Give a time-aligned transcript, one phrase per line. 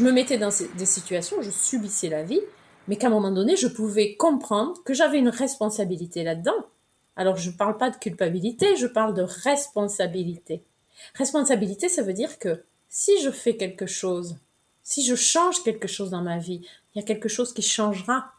[0.00, 2.40] je me mettais dans des situations, je subissais la vie,
[2.88, 6.66] mais qu'à un moment donné, je pouvais comprendre que j'avais une responsabilité là-dedans.
[7.16, 10.64] Alors, je ne parle pas de culpabilité, je parle de responsabilité.
[11.14, 14.38] Responsabilité, ça veut dire que si je fais quelque chose,
[14.82, 18.32] si je change quelque chose dans ma vie, il y a quelque chose qui changera.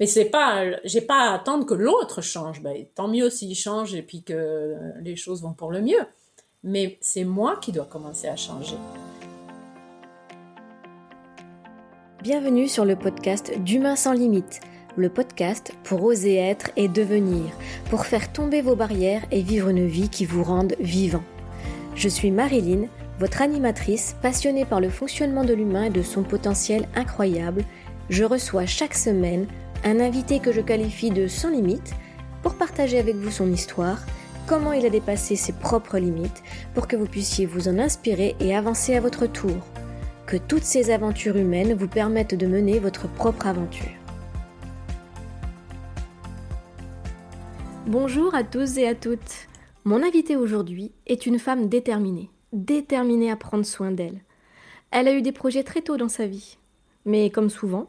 [0.00, 2.62] Mais c'est pas, j'ai pas à attendre que l'autre change.
[2.62, 6.06] Ben, tant mieux s'il change et puis que les choses vont pour le mieux.
[6.62, 8.76] Mais c'est moi qui dois commencer à changer.
[12.22, 14.60] Bienvenue sur le podcast d'Humain sans limite,
[14.96, 17.46] le podcast pour oser être et devenir,
[17.90, 21.24] pour faire tomber vos barrières et vivre une vie qui vous rende vivant.
[21.96, 22.86] Je suis Marilyn,
[23.18, 27.64] votre animatrice passionnée par le fonctionnement de l'humain et de son potentiel incroyable.
[28.10, 29.48] Je reçois chaque semaine
[29.84, 31.94] un invité que je qualifie de sans limite
[32.42, 34.00] pour partager avec vous son histoire,
[34.46, 36.42] comment il a dépassé ses propres limites,
[36.74, 39.56] pour que vous puissiez vous en inspirer et avancer à votre tour
[40.26, 43.88] que toutes ces aventures humaines vous permettent de mener votre propre aventure.
[47.86, 49.48] Bonjour à tous et à toutes.
[49.84, 54.20] Mon invitée aujourd'hui est une femme déterminée, déterminée à prendre soin d'elle.
[54.90, 56.58] Elle a eu des projets très tôt dans sa vie,
[57.06, 57.88] mais comme souvent,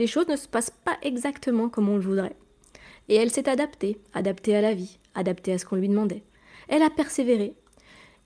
[0.00, 2.36] les choses ne se passent pas exactement comme on le voudrait.
[3.08, 6.24] Et elle s'est adaptée, adaptée à la vie, adaptée à ce qu'on lui demandait.
[6.68, 7.54] Elle a persévéré,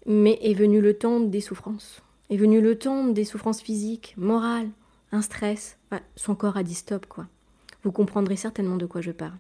[0.07, 2.01] mais est venu le temps des souffrances.
[2.31, 4.71] Est venu le temps des souffrances physiques, morales,
[5.11, 5.79] un stress.
[6.17, 7.27] son corps a dit stop, quoi.
[7.83, 9.39] Vous comprendrez certainement de quoi je parle.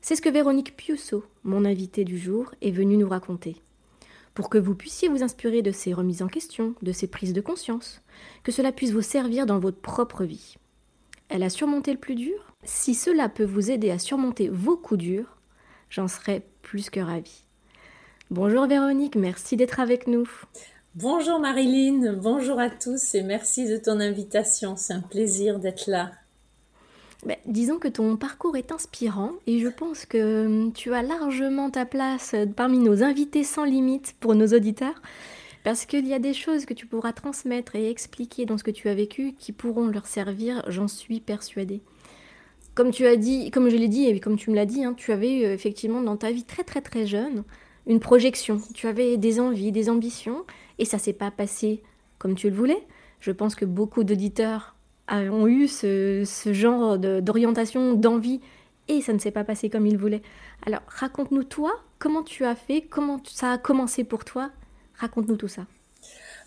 [0.00, 3.56] C'est ce que Véronique Piusso, mon invitée du jour, est venue nous raconter.
[4.34, 7.40] Pour que vous puissiez vous inspirer de ces remises en question, de ces prises de
[7.40, 8.02] conscience,
[8.42, 10.56] que cela puisse vous servir dans votre propre vie.
[11.28, 15.00] Elle a surmonté le plus dur Si cela peut vous aider à surmonter vos coups
[15.00, 15.36] durs,
[15.90, 17.44] j'en serais plus que ravie.
[18.30, 20.28] Bonjour Véronique, merci d'être avec nous.
[20.94, 24.76] Bonjour Marilyn, bonjour à tous et merci de ton invitation.
[24.76, 26.12] C'est un plaisir d'être là.
[27.26, 31.68] Ben, disons que ton parcours est inspirant et je pense que hum, tu as largement
[31.68, 35.02] ta place parmi nos invités sans limite pour nos auditeurs
[35.64, 38.70] parce qu'il y a des choses que tu pourras transmettre et expliquer dans ce que
[38.70, 41.82] tu as vécu qui pourront leur servir, j'en suis persuadée.
[42.74, 44.94] Comme tu as dit, comme je l'ai dit et comme tu me l'as dit, hein,
[44.94, 47.44] tu avais euh, effectivement dans ta vie très très très jeune
[47.86, 50.44] une projection, tu avais des envies, des ambitions
[50.78, 51.82] et ça s'est pas passé
[52.18, 52.86] comme tu le voulais.
[53.18, 54.76] Je pense que beaucoup d'auditeurs
[55.10, 58.40] ont eu ce, genre d'orientation, d'envie,
[58.88, 60.22] et ça ne s'est pas passé comme ils voulaient.
[60.66, 64.50] Alors raconte-nous toi, comment tu as fait, comment ça a commencé pour toi,
[64.98, 65.66] raconte-nous tout ça.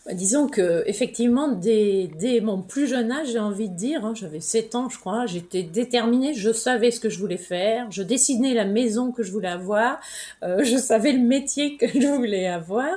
[0.05, 2.09] Bah, disons que effectivement, dès,
[2.41, 5.61] mon plus jeune âge, j'ai envie de dire, hein, j'avais 7 ans je crois, j'étais
[5.61, 9.47] déterminée, je savais ce que je voulais faire, je dessinais la maison que je voulais
[9.47, 9.99] avoir,
[10.43, 12.89] euh, je savais le métier que je voulais avoir.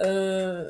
[0.00, 0.68] Euh,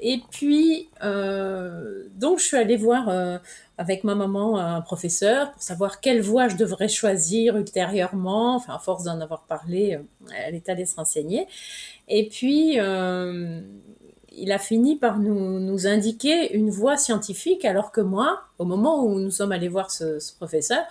[0.00, 3.40] et puis, euh, donc je suis allée voir
[3.78, 8.56] avec ma maman un professeur pour savoir quelle voie je devrais choisir ultérieurement.
[8.56, 9.98] Enfin, à force d'en avoir parlé,
[10.44, 11.46] elle est allée se renseigner.
[12.06, 12.78] Et puis,
[14.38, 19.18] il a fini par nous, indiquer une voie scientifique, alors que moi, au moment où
[19.18, 20.84] nous sommes allés voir ce, professeur,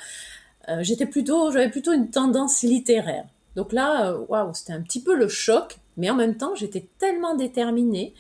[0.70, 3.26] euh, j'étais plutôt, j'avais plutôt une tendance littéraire.
[3.56, 6.88] Donc là, euh, waouh, c'était un petit peu le choc, mais en même temps, j'étais
[7.00, 8.14] tellement déterminée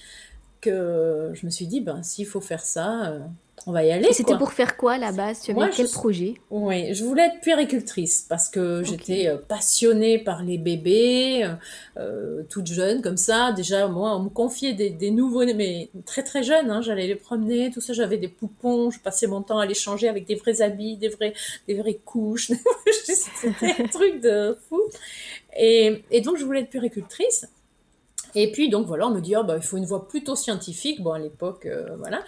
[0.61, 3.19] que je me suis dit, ben, s'il faut faire ça, euh,
[3.65, 4.13] on va y aller.
[4.13, 5.41] C'était pour faire quoi à la base?
[5.41, 6.35] Tu avais quel projet?
[6.51, 11.49] Oui, je voulais être puéricultrice parce que j'étais euh, passionnée par les bébés,
[11.97, 13.51] euh, toute jeune comme ça.
[13.51, 16.69] Déjà, moi, on me confiait des, nouveaux-nés, mais très très jeunes.
[16.69, 17.91] Hein, J'allais les promener, tout ça.
[17.91, 18.89] J'avais des poupons.
[18.89, 21.33] Je passais mon temps à les changer avec des vrais habits, des vrais,
[21.67, 22.51] des vraies couches.
[23.03, 24.81] C'était un truc de fou.
[25.57, 27.47] Et, et donc, je voulais être puéricultrice.
[28.35, 31.01] Et puis, donc voilà, on me dit, oh, bah, il faut une voie plutôt scientifique.
[31.01, 32.21] Bon, à l'époque, euh, voilà.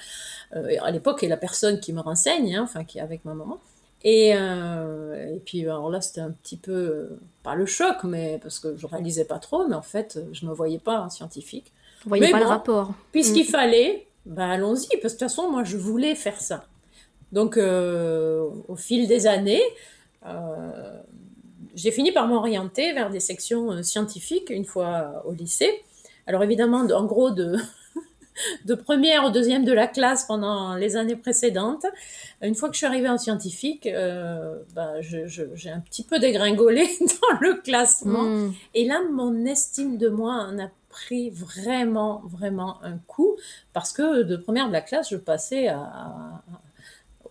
[0.55, 3.33] Euh, à l'époque, et la personne qui me renseigne, hein, enfin, qui est avec ma
[3.33, 3.59] maman.
[4.03, 7.09] Et, euh, et puis, alors là, c'était un petit peu,
[7.43, 10.49] pas le choc, mais parce que je réalisais pas trop, mais en fait, je ne
[10.49, 11.71] me voyais pas scientifique.
[12.03, 12.93] Vous voyez pas le rapport.
[13.11, 13.51] Puisqu'il mm.
[13.51, 16.65] fallait, bah, allons-y, parce que de toute façon, moi, je voulais faire ça.
[17.31, 19.61] Donc, au fil des années,
[21.75, 25.83] j'ai fini par m'orienter vers des sections scientifiques une fois au lycée.
[26.29, 27.55] Alors évidemment, en gros, de,
[28.65, 31.87] de première au deuxième de la classe pendant les années précédentes.
[32.43, 36.87] Une fois que je suis arrivée en scientifique, euh, bah, j'ai un petit peu dégringolé
[37.01, 38.25] dans le classement.
[38.25, 38.53] Hmm.
[38.75, 43.35] Et là, mon estime de moi en a pris vraiment, vraiment un coup
[43.73, 46.43] parce que de première de la classe, je passais à,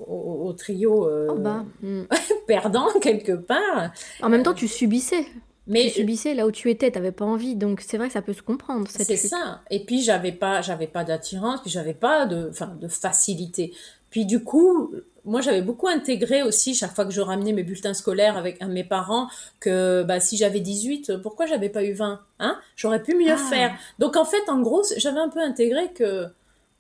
[0.01, 2.03] au, trio oh bah, hmm.
[2.49, 3.93] perdant quelque part.
[4.23, 5.25] En même temps, tu subissais.
[5.69, 8.15] Mais tu subissais là où tu étais, tu n'avais pas envie, donc c'est vrai que
[8.15, 8.89] ça peut se comprendre.
[8.91, 9.61] C'est ça.
[9.71, 13.75] Et puis j'avais pas, j'avais pas d'attirance, puis j'avais pas de, enfin, de facilité.
[14.11, 14.93] Puis du coup,
[15.27, 18.85] moi j'avais beaucoup intégré aussi chaque fois que je ramenais mes bulletins scolaires avec mes
[18.85, 19.29] parents
[19.61, 22.59] que bah, si j'avais 18, pourquoi j'avais pas eu 20 hein?
[22.75, 23.37] J'aurais pu mieux ah.
[23.37, 23.79] faire.
[23.99, 26.27] Donc en fait, en gros, j'avais un peu intégré que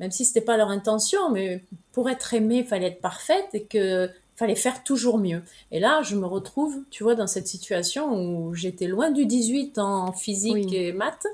[0.01, 1.63] même si c'était pas leur intention, mais
[1.93, 4.09] pour être aimée, il fallait être parfaite et que
[4.39, 5.43] fallait faire toujours mieux.
[5.73, 9.79] Et là, je me retrouve, tu vois, dans cette situation où j'étais loin du 18
[9.79, 11.27] en physique et maths.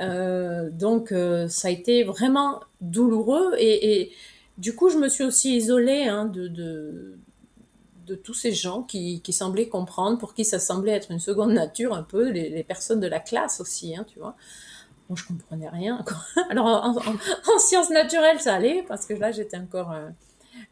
[0.00, 3.54] Euh, donc, euh, ça a été vraiment douloureux.
[3.58, 4.10] Et,
[4.58, 7.18] du coup, je me suis aussi isolée hein, de, de,
[8.08, 11.52] de, tous ces gens qui, qui, semblaient comprendre, pour qui ça semblait être une seconde
[11.52, 14.34] nature, un peu, les, personnes de la classe aussi, hein, tu vois.
[15.08, 16.04] Moi, je comprenais rien.
[16.50, 19.92] Alors, en, sciences naturelles, ça allait, parce que là, j'étais encore...
[19.92, 20.08] Euh,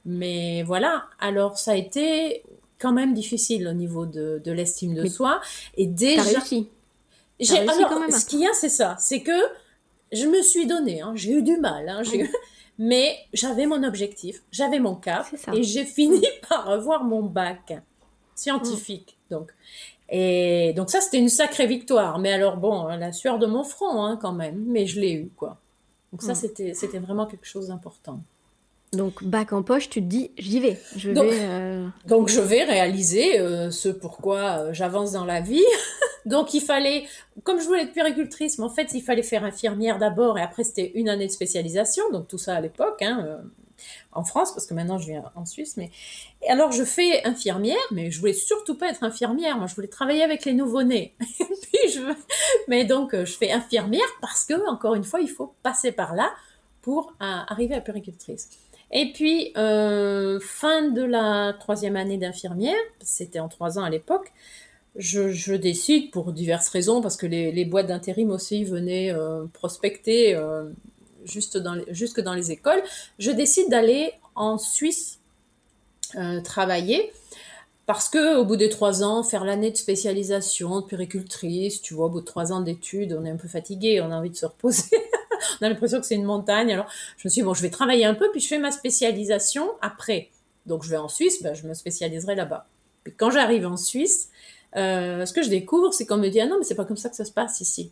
[0.04, 2.42] mais voilà, alors ça a été
[2.78, 5.40] quand même difficile au niveau de, de l'estime de soi.
[5.76, 6.22] Et déjà.
[6.22, 6.68] Réussi.
[7.40, 8.10] J'ai, alors, quand même.
[8.10, 8.96] ce qu'il y a, c'est ça.
[8.98, 9.38] C'est que
[10.12, 12.02] je me suis donné, hein, j'ai eu du mal, hein,
[12.78, 17.80] mais j'avais mon objectif, j'avais mon cap, et j'ai fini par avoir mon bac
[18.34, 19.18] scientifique.
[19.30, 19.52] Donc,
[20.08, 22.18] et donc ça, c'était une sacrée victoire.
[22.18, 24.64] Mais alors bon, la sueur de mon front, hein, quand même.
[24.66, 25.58] Mais je l'ai eu, quoi.
[26.12, 28.20] Donc ça, c'était, c'était vraiment quelque chose d'important.
[28.92, 30.80] Donc, bac en poche, tu te dis, j'y vais.
[30.96, 35.42] Je donc, vais euh, donc, je vais réaliser euh, ce pourquoi euh, j'avance dans la
[35.42, 35.64] vie.
[36.26, 37.04] donc, il fallait,
[37.42, 40.64] comme je voulais être puéricultrice, mais en fait, il fallait faire infirmière d'abord et après,
[40.64, 42.02] c'était une année de spécialisation.
[42.12, 43.40] Donc, tout ça à l'époque, hein,
[44.12, 45.76] en France, parce que maintenant, je viens en Suisse.
[45.76, 45.90] Mais
[46.42, 49.58] et alors, je fais infirmière, mais je voulais surtout pas être infirmière.
[49.58, 51.14] Moi, je voulais travailler avec les nouveau-nés.
[51.88, 52.00] Je...
[52.66, 56.30] Mais donc, je fais infirmière parce que, encore une fois, il faut passer par là
[56.82, 58.50] pour arriver à puéricultrice.
[58.90, 64.32] Et puis, euh, fin de la troisième année d'infirmière, c'était en trois ans à l'époque,
[64.96, 70.64] je, décide, pour diverses raisons, parce que les, boîtes d'intérim aussi venaient euh, prospecter euh,
[71.24, 71.58] juste
[71.90, 72.82] jusque dans les écoles,
[73.18, 75.18] je décide d'aller en Suisse
[76.42, 77.12] travailler.
[77.88, 82.04] Parce que au bout des trois ans, faire l'année de spécialisation de puricultrice, tu vois,
[82.04, 84.36] au bout de trois ans d'études, on est un peu fatigué, on a envie de
[84.36, 84.94] se reposer.
[85.62, 86.70] on a l'impression que c'est une montagne.
[86.70, 86.84] Alors,
[87.16, 89.70] je me suis dit, bon, je vais travailler un peu, puis je fais ma spécialisation
[89.80, 90.28] après.
[90.66, 92.66] Donc, je vais en Suisse, ben, je me spécialiserai là-bas.
[93.04, 94.28] Puis quand j'arrive en Suisse,
[94.76, 96.98] euh, ce que je découvre, c'est qu'on me dit, ah non, mais c'est pas comme
[96.98, 97.90] ça que ça se passe ici.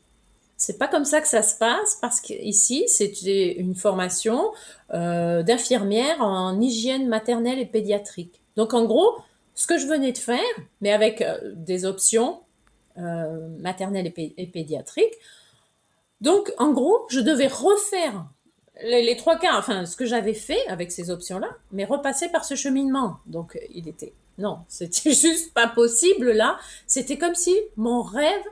[0.59, 4.53] C'est pas comme ça que ça se passe parce qu'ici, c'est une formation
[4.93, 8.43] euh, d'infirmière en hygiène maternelle et pédiatrique.
[8.57, 9.17] Donc, en gros,
[9.57, 10.39] ce que je venais de faire,
[10.81, 12.43] mais avec euh, des options
[12.99, 15.15] euh, maternelles et, et pédiatriques,
[16.21, 18.27] donc, en gros, je devais refaire
[18.83, 22.55] les, trois quarts, enfin, ce que j'avais fait avec ces options-là, mais repasser par ce
[22.55, 23.19] cheminement.
[23.27, 26.59] Donc, il était, non, c'était juste pas possible là.
[26.87, 28.45] C'était comme si mon rêve,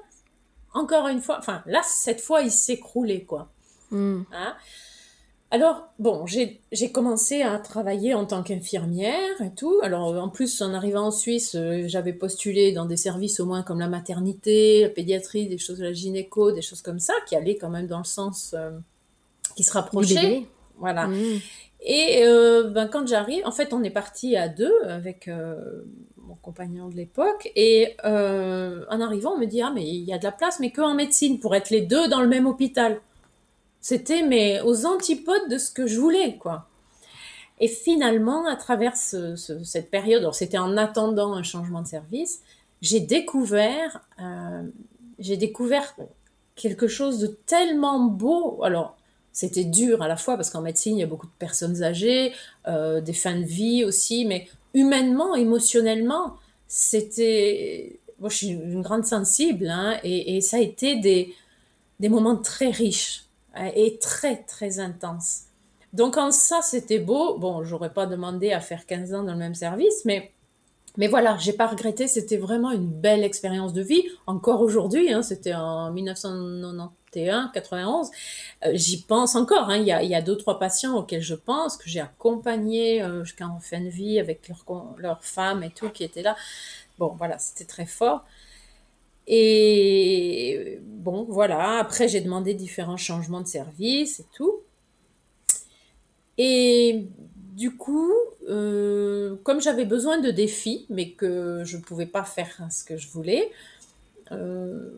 [0.72, 3.48] encore une fois, enfin, là, cette fois, il s'écroulait, quoi.
[3.92, 4.56] Hein?
[5.54, 9.78] Alors, bon, j'ai commencé à travailler en tant qu'infirmière et tout.
[9.84, 13.62] Alors, en plus, en arrivant en Suisse, euh, j'avais postulé dans des services au moins
[13.62, 17.54] comme la maternité, la pédiatrie, des choses la gynéco, des choses comme ça, qui allaient
[17.54, 18.72] quand même dans le sens euh,
[19.54, 20.42] qui se rapprochait.
[20.78, 21.06] Voilà.
[21.06, 21.40] Mmh.
[21.82, 25.30] Et euh, ben, quand j'arrive, en fait, on est parti à deux avec
[26.18, 27.52] mon compagnon de l'époque.
[27.54, 30.72] Et en arrivant, on me dit Ah, mais il y a de la place, mais
[30.72, 33.00] que en médecine, pour être les deux dans le même hôpital?
[33.84, 36.66] C'était mais aux antipodes de ce que je voulais, quoi.
[37.60, 42.40] Et finalement, à travers cette période, c'était en attendant un changement de service,
[42.80, 44.62] j'ai découvert, euh,
[45.18, 45.94] j'ai découvert
[46.56, 48.64] quelque chose de tellement beau.
[48.64, 48.96] Alors,
[49.32, 52.32] c'était dur à la fois parce qu'en médecine, il y a beaucoup de personnes âgées,
[52.66, 56.36] euh, des fins de vie aussi, mais humainement, émotionnellement,
[56.68, 58.00] c'était.
[58.18, 61.34] Moi, je suis une grande sensible, hein, et, et, ça a été des,
[62.00, 63.24] des moments très riches
[63.74, 65.44] et très très intense.
[65.92, 67.38] Donc en ça c'était beau.
[67.38, 70.32] Bon, j'aurais pas demandé à faire 15 ans dans le même service, mais
[70.96, 72.06] mais voilà, j'ai pas regretté.
[72.06, 74.04] C'était vraiment une belle expérience de vie.
[74.26, 78.10] Encore aujourd'hui, hein, c'était en 1991, 91.
[78.64, 79.70] Euh, j'y pense encore.
[79.70, 79.78] Hein.
[79.78, 83.24] Il, y a, y a deux trois patients auxquels je pense que j'ai accompagné euh,
[83.24, 84.64] jusqu'en fin de vie avec leur
[84.98, 86.36] leur femme et tout qui étaient là.
[86.98, 88.24] Bon, voilà, c'était très fort.
[89.26, 94.60] Et bon, voilà, après j'ai demandé différents changements de service et tout.
[96.36, 97.06] Et
[97.54, 98.12] du coup,
[98.48, 102.96] euh, comme j'avais besoin de défis, mais que je ne pouvais pas faire ce que
[102.96, 103.50] je voulais,
[104.32, 104.90] euh,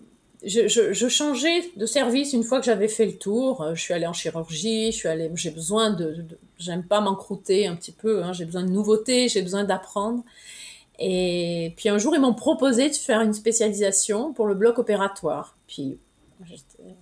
[0.42, 3.62] je, changeais de service une fois que j'avais fait le tour.
[3.62, 6.24] Euh, je suis allée en chirurgie, je suis j'ai besoin de,
[6.58, 10.24] j'aime pas m'encrouter un petit peu, hein, j'ai besoin de nouveautés, j'ai besoin d'apprendre.
[10.98, 15.56] Et puis un jour, ils m'ont proposé de faire une spécialisation pour le bloc opératoire.
[15.66, 15.98] Puis,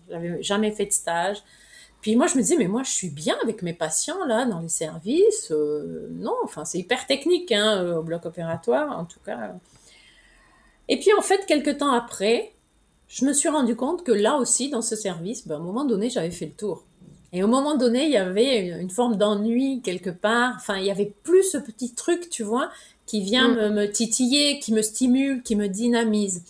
[0.08, 1.42] j'avais jamais fait de stage.
[2.00, 4.60] Puis moi, je me disais, mais moi, je suis bien avec mes patients, là, dans
[4.60, 5.50] les services.
[5.50, 9.54] Euh, non, enfin, c'est hyper technique, hein, euh, au bloc opératoire, en tout cas.
[10.88, 12.52] Et puis, en fait, quelques temps après,
[13.08, 15.84] je me suis rendu compte que là aussi, dans ce service, ben, à un moment
[15.84, 16.84] donné, j'avais fait le tour.
[17.32, 20.52] Et au moment donné, il y avait une, forme d'ennui quelque part.
[20.56, 22.70] Enfin, il y avait plus ce petit truc, tu vois,
[23.06, 23.74] qui vient mm.
[23.74, 26.42] me, titiller, qui me stimule, qui me dynamise.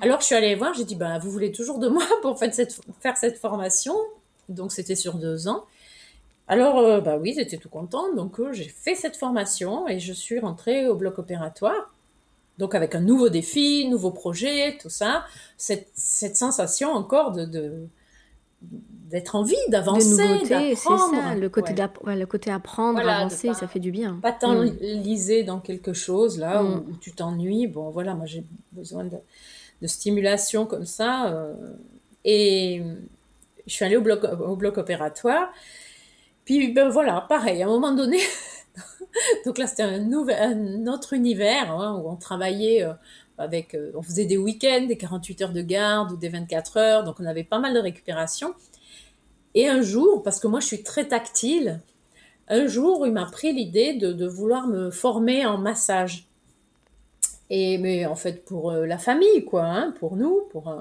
[0.00, 2.52] Alors, je suis allée voir, j'ai dit, bah, vous voulez toujours de moi pour faire
[2.52, 3.94] cette, faire cette formation
[4.48, 5.64] Donc, c'était sur deux ans.
[6.48, 8.14] Alors, euh, bah oui, j'étais tout contente.
[8.14, 11.92] Donc, euh, j'ai fait cette formation et je suis rentrée au bloc opératoire.
[12.58, 15.24] Donc avec un nouveau défi, nouveau projet, tout ça,
[15.58, 17.86] cette, cette sensation encore de,
[19.10, 23.90] d'être en vie, d'avancer, c'est ça, le côté, le côté apprendre, avancer, ça fait du
[23.90, 24.18] bien.
[24.22, 25.46] Pas t'enliser mm.
[25.46, 26.84] dans quelque chose là mm.
[26.88, 27.66] où, tu t'ennuies.
[27.66, 29.16] Bon, voilà, moi j'ai besoin de,
[29.82, 31.32] de, stimulation comme ça.
[31.32, 31.54] Euh,
[32.24, 32.82] et
[33.66, 35.52] je suis allée au bloc, au bloc opératoire.
[36.44, 38.18] Puis ben voilà, pareil, à un moment donné,
[39.44, 42.92] Donc là, c'était un, un, autre univers hein, où on travaillait euh,
[43.38, 47.04] avec, euh, on faisait des week-ends, des 48 heures de garde ou des 24 heures,
[47.04, 48.54] donc on avait pas mal de récupération.
[49.56, 51.80] Et un jour, parce que moi je suis très tactile,
[52.46, 56.28] un jour il m'a pris l'idée de, vouloir me former en massage.
[57.50, 60.72] Et mais en fait pour euh, la famille quoi, hein, pour nous, pour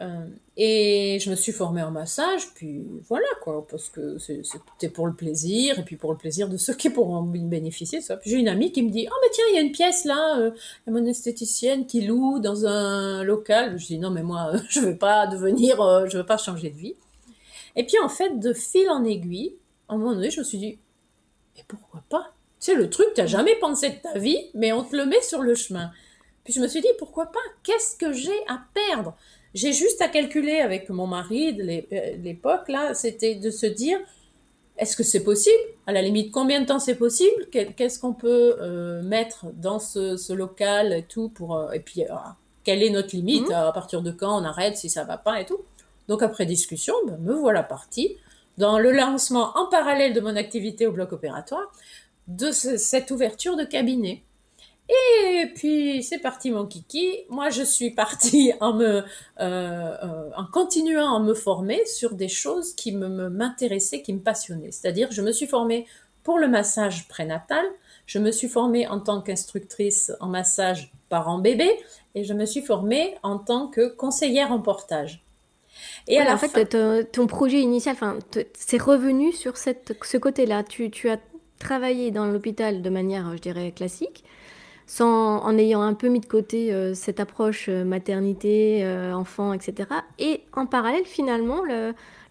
[0.00, 5.06] euh, et je me suis formée en massage, puis voilà quoi, parce que c'était pour
[5.06, 8.00] le plaisir, et puis pour le plaisir de ceux qui pourront bénéficier.
[8.00, 8.18] Ça.
[8.24, 10.38] J'ai une amie qui me dit Oh, mais tiens, il y a une pièce là,
[10.38, 10.50] euh,
[10.86, 13.78] y a mon esthéticienne qui loue dans un local.
[13.78, 16.70] Je dis Non, mais moi, je ne veux pas devenir, euh, je veux pas changer
[16.70, 16.94] de vie.
[17.78, 19.56] Et puis en fait, de fil en aiguille,
[19.88, 20.78] à un moment donné, je me suis dit
[21.56, 22.34] Mais pourquoi pas?
[22.60, 25.06] Tu sais, le truc, tu n'as jamais pensé de ta vie, mais on te le
[25.06, 25.92] met sur le chemin.
[26.44, 27.38] Puis je me suis dit Pourquoi pas?
[27.62, 29.16] Qu'est-ce que j'ai à perdre?
[29.54, 33.98] J'ai juste à calculer avec mon mari de euh, l'époque, là, c'était de se dire,
[34.76, 35.56] est-ce que c'est possible?
[35.86, 37.46] À la limite, combien de temps c'est possible?
[37.50, 41.56] Qu'est-ce qu'on peut euh, mettre dans ce, local et tout pour...
[41.56, 42.02] Euh, et puis,
[42.62, 43.48] quelle est notre limite?
[43.48, 43.54] Mmh.
[43.54, 45.60] À partir de quand on arrête si ça va pas et tout?
[46.08, 48.16] Donc, après discussion, ben, me voilà partie
[48.56, 51.70] dans le lancement en parallèle de mon activité au bloc opératoire
[52.26, 54.22] de cette ouverture de cabinet.
[54.88, 57.24] Et puis c'est parti mon kiki.
[57.28, 59.02] Moi je suis partie euh,
[59.40, 64.72] euh, en continuant à me former sur des choses qui me m'intéressaient, qui me passionnaient.
[64.72, 65.86] C'est-à-dire je me suis formée
[66.22, 67.64] pour le massage prénatal,
[68.06, 71.70] je me suis formée en tant qu'instructrice en massage parent-bébé
[72.14, 75.22] et je me suis formée en tant que conseillère en portage.
[76.06, 76.76] Et à en fait,
[77.12, 78.18] ton projet initial, enfin,
[78.54, 80.62] c'est revenu sur cette, ce côté-là.
[80.62, 81.18] Tu, tu as
[81.58, 84.24] travaillé dans l'hôpital de manière, je dirais, classique
[84.88, 89.52] sans, en ayant un peu mis de côté euh, cette approche euh, maternité, euh, enfant,
[89.52, 89.88] etc.
[90.18, 91.60] Et en parallèle, finalement,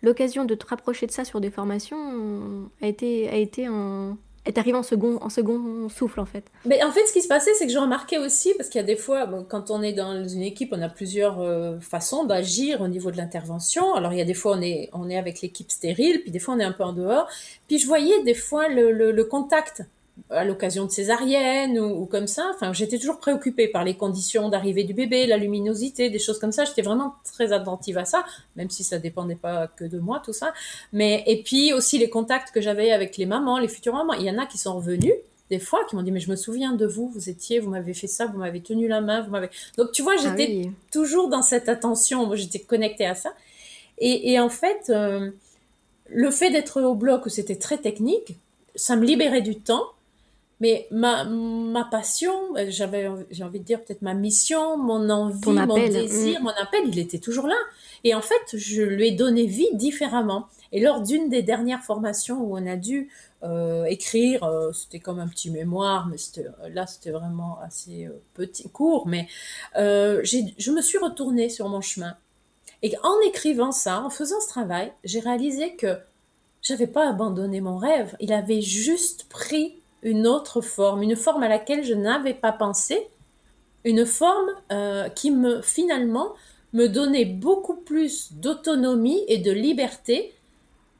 [0.01, 4.57] l'occasion de te rapprocher de ça sur des formations a été, a été en, est
[4.57, 6.45] arrivé en second, en second souffle en fait.
[6.65, 8.83] Mais en fait, ce qui se passait, c'est que j'ai remarqué aussi, parce qu'il y
[8.83, 11.37] a des fois, quand on est dans une équipe, on a plusieurs
[11.81, 13.93] façons d'agir au niveau de l'intervention.
[13.93, 16.39] Alors il y a des fois, on est, on est avec l'équipe stérile, puis des
[16.39, 17.27] fois, on est un peu en dehors.
[17.67, 19.83] Puis je voyais des fois le, le contact
[20.29, 22.51] à l'occasion de césarienne ou, comme ça.
[22.55, 26.51] Enfin, j'étais toujours préoccupée par les conditions d'arrivée du bébé, la luminosité, des choses comme
[26.51, 26.65] ça.
[26.65, 30.33] J'étais vraiment très attentive à ça, même si ça dépendait pas que de moi tout
[30.33, 30.53] ça.
[30.93, 34.13] Mais et puis aussi les contacts que j'avais avec les mamans, les futures mamans.
[34.13, 35.13] Il y en a qui sont revenus
[35.49, 37.93] des fois qui m'ont dit mais je me souviens de vous, vous étiez, vous m'avez
[37.93, 39.49] fait ça, vous m'avez tenu la main, vous m'avez.
[39.77, 43.33] Donc tu vois, ah j'étais toujours dans cette attention, j'étais connectée à ça.
[43.99, 45.31] Et, en fait, euh,
[46.07, 48.37] le fait d'être au bloc où c'était très technique,
[48.75, 49.87] ça me libérait du temps
[50.59, 55.51] mais ma, ma passion, euh, j'avais, j'ai envie de dire peut-être ma mission, mon envie,
[55.51, 56.43] mon désir, mm.
[56.43, 57.57] mon appel, il était toujours là.
[58.03, 60.47] Et en fait, je lui ai donné vie différemment.
[60.71, 63.09] Et lors d'une des dernières formations où on a dû
[63.43, 68.67] euh, écrire, euh, c'était comme un petit mémoire, mais c'était, là c'était vraiment assez petit,
[68.69, 69.27] court, mais
[69.75, 72.15] j'ai, je me suis retournée sur mon chemin.
[72.81, 75.97] Et en écrivant ça, en faisant ce travail, j'ai réalisé que
[76.61, 78.15] j'avais pas abandonné mon rêve.
[78.19, 83.07] Il avait juste pris une autre forme, une forme à laquelle je n'avais pas pensé,
[83.83, 86.33] une forme euh, qui me finalement
[86.73, 90.33] me donnait beaucoup plus d'autonomie et de liberté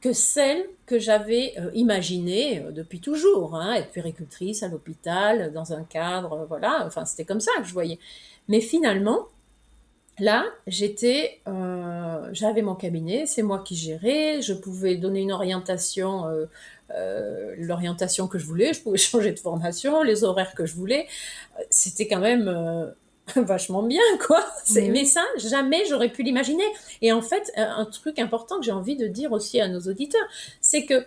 [0.00, 5.72] que celle que j'avais euh, imaginée euh, depuis toujours, hein, être péricultrice à l'hôpital, dans
[5.72, 7.98] un cadre, voilà, enfin c'était comme ça que je voyais.
[8.48, 9.26] Mais finalement,
[10.18, 11.40] là, j'étais,
[12.32, 16.24] j'avais mon cabinet, c'est moi qui gérais, je pouvais donner une orientation,
[16.90, 20.74] euh, euh, l'orientation que je voulais, je pouvais changer de formation, les horaires que je
[20.74, 21.06] voulais.
[21.70, 22.94] C'était quand même
[23.36, 24.44] vachement bien, quoi.
[24.74, 26.64] Mais ça, jamais j'aurais pu l'imaginer.
[27.02, 30.26] Et en fait, un truc important que j'ai envie de dire aussi à nos auditeurs,
[30.60, 31.04] c'est que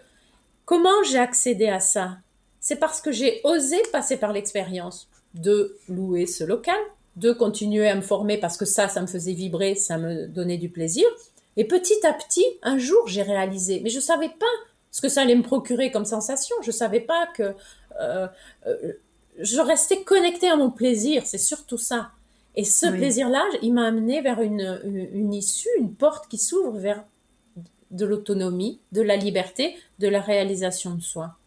[0.65, 2.17] comment j'ai accédé à ça?
[2.59, 6.77] C'est parce que j'ai osé passer par l'expérience de louer ce local,
[7.15, 10.57] de continuer à me former parce que ça, ça me faisait vibrer, ça me donnait
[10.57, 11.05] du plaisir.
[11.57, 14.45] Et petit à petit, un jour, j'ai réalisé, mais je savais pas
[14.91, 16.55] ce que ça allait me procurer comme sensation.
[16.61, 17.55] Je savais pas que
[17.99, 18.27] euh,
[18.67, 18.93] euh,
[19.39, 21.23] je restais connectée à mon plaisir.
[21.25, 22.11] C'est surtout ça.
[22.57, 27.05] Et ce plaisir-là, il m'a amené vers une, une, issue, une porte qui s'ouvre vers
[27.91, 31.37] de l'autonomie, de la liberté, de la réalisation de soi.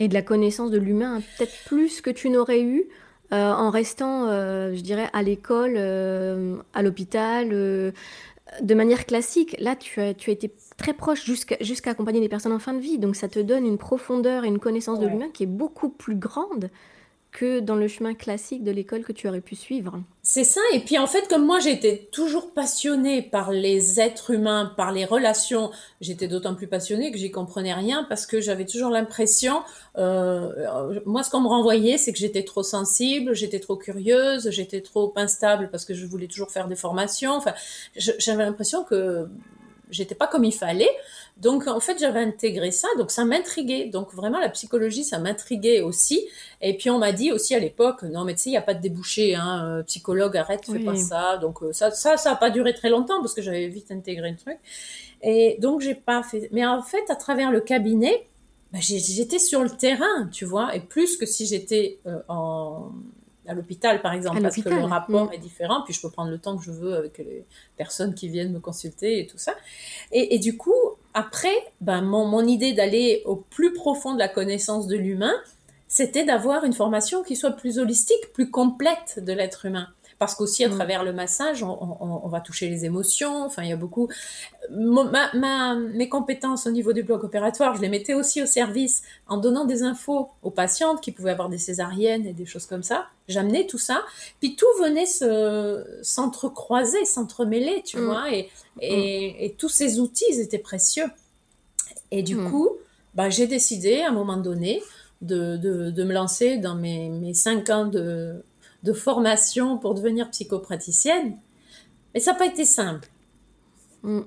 [0.00, 2.88] Et de la connaissance de l'humain, peut-être plus que tu n'aurais eu
[3.32, 7.92] euh, en restant, je dirais, à l'école, à l'hôpital,
[8.60, 9.56] de manière classique.
[9.58, 12.80] Là, tu as, tu as été très proche jusqu'à accompagner des personnes en fin de
[12.80, 12.98] vie.
[12.98, 16.16] Donc, ça te donne une profondeur et une connaissance de l'humain qui est beaucoup plus
[16.16, 16.70] grande
[17.32, 20.02] que dans le chemin classique de l'école que tu aurais pu suivre.
[20.22, 24.72] C'est ça, et puis en fait, comme moi j'étais toujours passionnée par les êtres humains,
[24.76, 25.70] par les relations,
[26.00, 29.62] j'étais d'autant plus passionnée que j'y comprenais rien parce que j'avais toujours l'impression,
[29.96, 34.82] euh, moi ce qu'on me renvoyait, c'est que j'étais trop sensible, j'étais trop curieuse, j'étais
[34.82, 37.54] trop instable parce que je voulais toujours faire des formations, enfin,
[37.96, 39.26] j'avais l'impression que
[39.92, 40.90] j'étais pas comme il fallait.
[41.36, 43.86] Donc en fait, j'avais intégré ça, donc ça m'intriguait.
[43.86, 46.26] Donc vraiment, la psychologie, ça m'intriguait aussi.
[46.60, 48.62] Et puis on m'a dit aussi à l'époque, non mais tu sais, il n'y a
[48.62, 51.36] pas de débouché, hein, euh, psychologue, arrête, fais pas ça.
[51.38, 54.30] Donc euh, ça, ça, ça n'a pas duré très longtemps parce que j'avais vite intégré
[54.30, 54.58] le truc.
[55.22, 56.48] Et donc j'ai pas fait.
[56.52, 58.26] Mais en fait, à travers le cabinet,
[58.72, 62.90] bah, j'étais sur le terrain, tu vois, et plus que si j'étais euh, en
[63.46, 65.34] à l'hôpital, par exemple, parce que le rapport mm.
[65.34, 67.44] est différent, puis je peux prendre le temps que je veux avec les
[67.76, 69.54] personnes qui viennent me consulter et tout ça.
[70.12, 70.74] Et, du coup,
[71.14, 75.34] après, ben, mon, mon idée d'aller au plus profond de la connaissance de l'humain,
[75.88, 79.88] c'était d'avoir une formation qui soit plus holistique, plus complète de l'être humain
[80.22, 80.76] parce qu'aussi à mm.
[80.76, 83.44] travers le massage, on, va toucher les émotions.
[83.44, 84.08] Enfin, il y a beaucoup.
[84.70, 89.36] Ma, mes compétences au niveau du bloc opératoire, je les mettais aussi au service en
[89.36, 93.06] donnant des infos aux patientes qui pouvaient avoir des césariennes et des choses comme ça.
[93.26, 94.04] J'amenais tout ça,
[94.38, 98.04] puis tout venait se s'entrecroiser, s'entremêler, tu mm.
[98.04, 98.44] vois, et,
[98.76, 98.80] mm.
[98.80, 101.06] et, tous ces outils, ils étaient précieux.
[102.12, 102.70] Et du coup,
[103.16, 104.84] bah, j'ai décidé à un moment donné
[105.20, 108.44] de, de, me lancer dans mes, mes cinq ans de
[108.82, 111.36] de formation pour devenir psychopraticienne.
[112.14, 113.08] Mais ça n'a pas été simple.
[114.02, 114.20] Mm.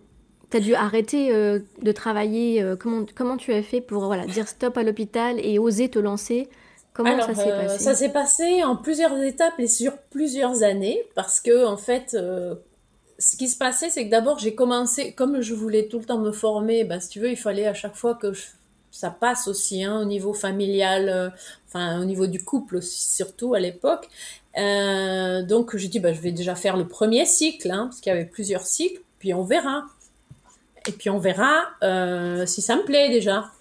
[0.50, 2.62] Tu as dû arrêter euh, de travailler.
[2.62, 6.00] Euh, comment, comment tu as fait pour voilà, dire stop à l'hôpital et oser te
[6.00, 6.50] lancer?
[6.94, 7.84] Comment ça s'est euh, passé?
[7.84, 12.16] Ça s'est passé en plusieurs étapes et sur plusieurs années parce que, en fait,
[13.18, 16.20] ce qui se passait, c'est que d'abord, j'ai commencé, comme je voulais tout le temps
[16.20, 18.32] me former, bah, si tu veux, il fallait à chaque fois que
[18.96, 21.34] ça passe aussi hein, au niveau familial,
[21.68, 24.10] enfin au niveau du couple surtout à l'époque.
[24.58, 28.12] Euh, donc j'ai dit bah, je vais déjà faire le premier cycle, hein, parce qu'il
[28.12, 29.84] y avait plusieurs cycles, puis on verra.
[30.88, 33.52] Et puis on verra euh, si ça me plaît déjà.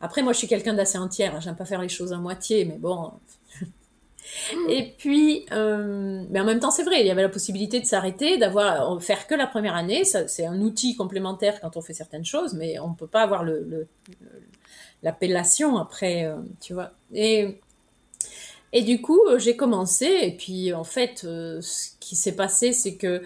[0.00, 2.64] Après moi je suis quelqu'un d'assez entière, hein, j'aime pas faire les choses à moitié,
[2.64, 3.10] mais bon.
[4.68, 7.84] Et puis, euh, mais en même temps, c'est vrai, il y avait la possibilité de
[7.84, 10.04] s'arrêter, d'avoir, faire que la première année.
[10.04, 13.42] C'est un outil complémentaire quand on fait certaines choses, mais on ne peut pas avoir
[13.42, 13.88] le,
[15.02, 16.90] l'appellation après, tu vois.
[17.12, 17.58] Et
[18.72, 22.72] et du coup, euh, j'ai commencé, et puis en fait, euh, ce qui s'est passé,
[22.72, 23.22] c'est que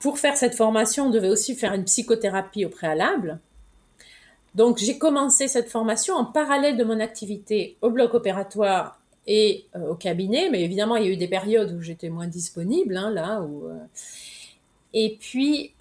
[0.00, 3.40] pour faire cette formation, on devait aussi faire une psychothérapie au préalable.
[4.54, 9.92] Donc j'ai commencé cette formation en parallèle de mon activité au bloc opératoire et euh,
[9.92, 13.10] au cabinet, mais évidemment il y a eu des périodes où j'étais moins disponible, hein,
[13.10, 13.40] là.
[13.40, 13.70] Où,
[14.92, 15.72] Et puis,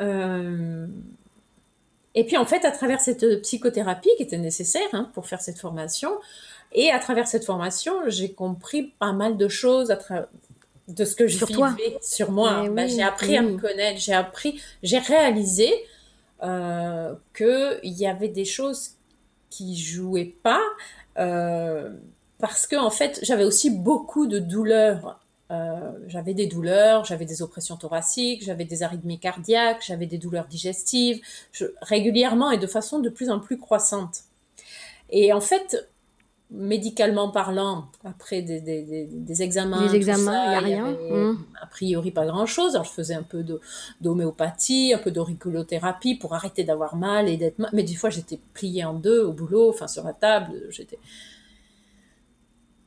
[2.16, 5.60] et puis en fait, à travers cette psychothérapie qui était nécessaire hein, pour faire cette
[5.60, 6.12] formation,
[6.74, 9.98] et à travers cette formation, j'ai compris pas mal de choses à
[10.88, 12.64] de ce que je vivais sur moi.
[12.66, 15.72] Eh ben, j'ai appris à me connaître, j'ai appris, j'ai réalisé
[16.44, 18.92] euh, qu'il y avait des choses
[19.50, 20.62] qui jouaient pas
[21.18, 21.92] euh,
[22.40, 25.20] parce que en fait j'avais aussi beaucoup de douleurs.
[25.52, 30.48] Euh, j'avais des douleurs, j'avais des oppressions thoraciques, j'avais des arythmies cardiaques, j'avais des douleurs
[30.48, 31.22] digestives,
[31.82, 34.22] régulièrement et de façon de plus en plus croissante.
[35.10, 35.90] Et en fait,
[36.52, 40.98] médicalement parlant, après des, des, des, examens, des examens, il n'y a rien.
[41.10, 41.44] Hum.
[41.62, 42.76] A priori, pas grand-chose.
[42.76, 43.46] Alors, je faisais un peu
[44.02, 48.84] d'homéopathie, un peu d'auriculothérapie pour arrêter d'avoir mal et d'être Mais des fois, j'étais pliée
[48.84, 50.54] en deux au boulot, enfin sur la table.
[50.70, 51.00] J'étais.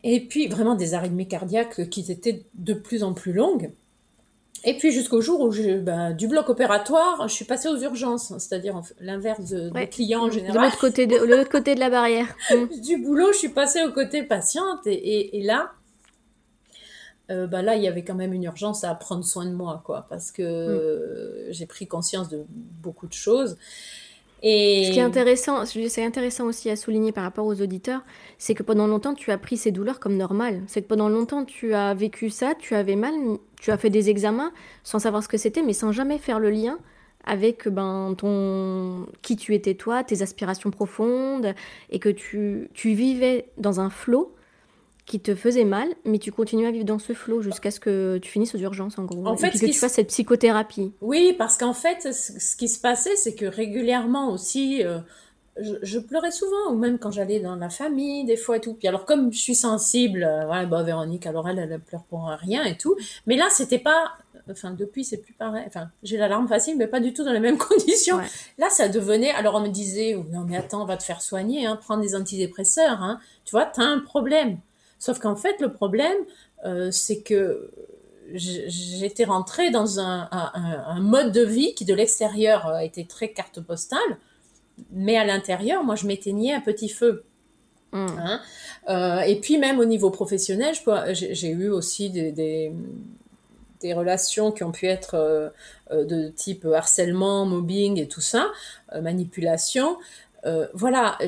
[0.04, 3.72] Et puis, vraiment des arythmies cardiaques qui étaient de plus en plus longues.
[4.66, 5.50] Et puis jusqu'au jour où
[5.82, 10.30] ben, du bloc opératoire, je suis passée aux urgences, c'est-à-dire l'inverse de, des clients en
[10.30, 10.56] général.
[10.56, 12.34] De l'autre côté de, l'autre côté de la barrière.
[12.54, 12.80] Mm.
[12.80, 15.72] du boulot, je suis passée au côté patiente et, et, là,
[17.30, 19.82] euh, ben là, il y avait quand même une urgence à prendre soin de moi,
[19.84, 21.52] quoi, parce que mm.
[21.52, 23.56] j'ai pris conscience de beaucoup de choses.
[24.44, 28.02] Ce qui est intéressant, c'est intéressant aussi à souligner par rapport aux auditeurs,
[28.36, 30.62] c'est que pendant longtemps tu as pris ces douleurs comme normales.
[30.66, 33.14] C'est que pendant longtemps tu as vécu ça, tu avais mal,
[33.58, 34.52] tu as fait des examens
[34.82, 36.78] sans savoir ce que c'était, mais sans jamais faire le lien
[37.24, 41.54] avec ben ton qui tu étais toi, tes aspirations profondes,
[41.90, 44.34] et que tu, tu vivais dans un flot
[45.06, 48.18] qui te faisait mal, mais tu continues à vivre dans ce flot jusqu'à ce que
[48.18, 49.26] tu finisses aux urgences, en gros.
[49.26, 50.92] En fait, et que tu fasses cette psychothérapie.
[51.02, 54.98] Oui, parce qu'en fait, ce qui se passait, c'est que régulièrement aussi, euh,
[55.58, 58.74] je, pleurais souvent, ou même quand j'allais dans la famille, des fois et tout.
[58.74, 62.24] Puis alors, comme je suis sensible, euh, ouais, bah, Véronique, alors elle, elle pleure pour
[62.26, 62.96] rien et tout.
[63.26, 64.12] Mais là, c'était pas,
[64.50, 65.64] enfin, depuis, c'est plus pareil.
[65.66, 68.18] Enfin, j'ai la larme facile, mais pas du tout dans les mêmes conditions.
[68.56, 71.20] Là, ça devenait, alors on me disait, oh, non, mais attends, on va te faire
[71.20, 73.20] soigner, hein, prendre des antidépresseurs, hein.
[73.44, 74.58] Tu vois, t'as un problème.
[74.98, 76.16] Sauf qu'en fait, le problème,
[76.64, 77.70] euh, c'est que
[78.32, 80.28] j'étais rentrée dans un,
[81.00, 84.18] mode de vie qui de l'extérieur a été très carte postale,
[84.90, 87.24] mais à l'intérieur, moi, je m'éteignais un petit feu.
[87.92, 88.06] Hmm.
[88.18, 88.40] Hein.
[88.88, 90.74] Euh, et puis même au niveau professionnel,
[91.12, 92.72] j'ai eu aussi des,
[93.94, 95.50] relations qui ont pu être euh,
[95.90, 98.50] de type harcèlement, mobbing et tout ça,
[99.02, 99.98] manipulation.
[100.72, 101.18] voilà,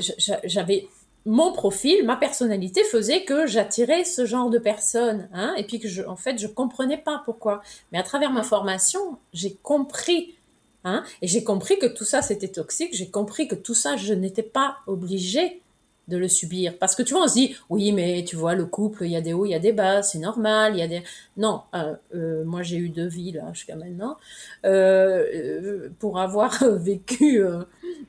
[0.44, 0.88] j'avais
[1.26, 5.88] mon profil, ma personnalité faisait que j'attirais ce genre de personnes, hein, et puis que
[5.88, 7.62] je, en fait, je comprenais pas pourquoi.
[7.92, 10.36] Mais à travers ma formation, j'ai compris,
[10.84, 12.94] hein, et j'ai compris que tout ça c'était toxique.
[12.94, 15.60] J'ai compris que tout ça, je n'étais pas obligée
[16.08, 16.78] de le subir.
[16.78, 19.16] Parce que tu vois, on se dit, oui, mais tu vois, le couple, il y
[19.16, 21.02] a des hauts, il y a des bas, c'est normal, il y a des...
[21.36, 24.16] Non, euh, euh, moi j'ai eu deux vies, là, jusqu'à maintenant,
[24.64, 27.40] euh, pour avoir vécu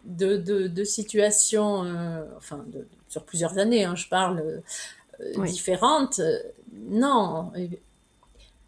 [0.06, 1.84] de, de, de, situations,
[2.38, 4.62] enfin, de, sur plusieurs années, hein, je parle,
[5.22, 6.22] euh, différentes.
[6.74, 7.52] non,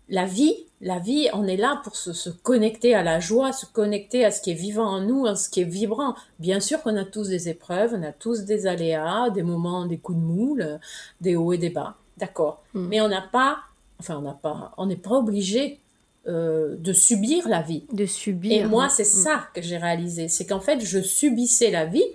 [0.09, 4.25] la vie, la vie, on est là pour se, connecter à la joie, se connecter
[4.25, 6.15] à ce qui est vivant en nous, à ce qui est vibrant.
[6.39, 9.97] Bien sûr qu'on a tous des épreuves, on a tous des aléas, des moments, des
[9.97, 10.79] coups de moule,
[11.21, 12.63] des hauts et des bas, d'accord.
[12.73, 12.87] Mm.
[12.87, 13.59] Mais on n'a pas,
[13.99, 15.79] enfin on n'a pas, on n'est pas obligé
[16.27, 17.85] euh, de subir la vie.
[17.91, 18.65] De subir.
[18.65, 19.05] Et moi, c'est mm.
[19.23, 22.07] ça que j'ai réalisé, c'est qu'en fait, je subissais la vie,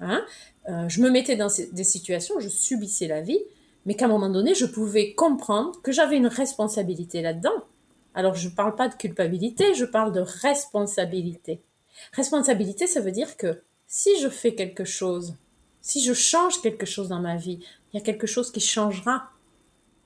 [0.00, 0.24] hein,
[0.68, 3.40] euh, je me mettais dans des situations, je subissais la vie,
[3.84, 7.64] mais qu'à un moment donné, je pouvais comprendre que j'avais une responsabilité là-dedans.
[8.14, 11.60] Alors, je ne parle pas de culpabilité, je parle de responsabilité.
[12.12, 15.36] Responsabilité, ça veut dire que si je fais quelque chose,
[15.80, 17.60] si je change quelque chose dans ma vie,
[17.92, 19.30] il y a quelque chose qui changera.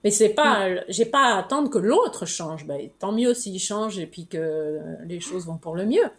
[0.05, 2.67] Mais c'est pas, j'ai pas à attendre que l'autre change.
[2.67, 6.11] Ben, tant mieux s'il change et puis que les choses vont pour le mieux.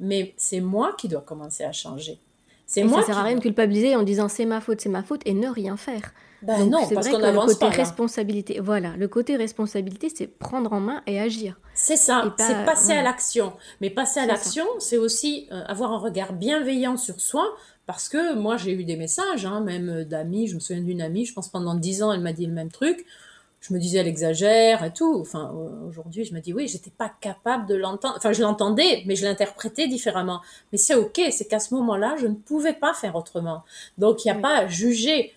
[0.00, 2.18] Mais c'est moi qui dois commencer à changer.
[2.66, 3.00] C'est moi.
[3.00, 5.34] Ça sert à rien de culpabiliser en disant c'est ma faute, c'est ma faute et
[5.34, 6.12] ne rien faire.
[6.42, 10.80] Ben non, parce qu'on avance le côté responsabilité, voilà, le côté responsabilité, c'est prendre en
[10.80, 11.60] main et agir.
[11.74, 13.52] C'est ça, c'est passer à l'action.
[13.80, 17.44] Mais passer à l'action, c'est aussi euh, avoir un regard bienveillant sur soi,
[17.86, 20.48] parce que moi j'ai eu des messages, hein, même d'amis.
[20.48, 22.72] Je me souviens d'une amie, je pense pendant dix ans, elle m'a dit le même
[22.72, 23.06] truc
[23.62, 25.18] je me disais elle exagère et tout.
[25.20, 25.54] Enfin,
[25.88, 28.14] aujourd'hui, je me dis oui, j'étais pas capable de l'entendre.
[28.16, 30.40] Enfin, je l'entendais, mais je l'interprétais différemment.
[30.72, 33.62] Mais c'est ok, c'est qu'à ce moment-là, je ne pouvais pas faire autrement.
[33.98, 35.32] Donc, il n'y a pas à juger.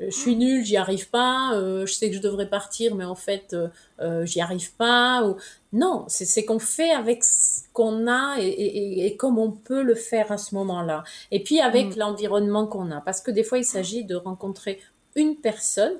[0.00, 1.52] Euh, je suis nulle, j'y arrive pas.
[1.56, 3.54] Euh, je sais que je devrais partir, mais en fait,
[4.00, 5.28] euh, j'y arrive pas.
[5.28, 5.36] Ou...
[5.74, 10.38] Non, c'est qu'on fait avec ce qu'on a et, comme on peut le faire à
[10.38, 11.04] ce moment-là.
[11.30, 11.98] Et puis avec mm.
[11.98, 14.80] l'environnement qu'on a, parce que des fois, il s'agit de rencontrer
[15.16, 15.98] une personne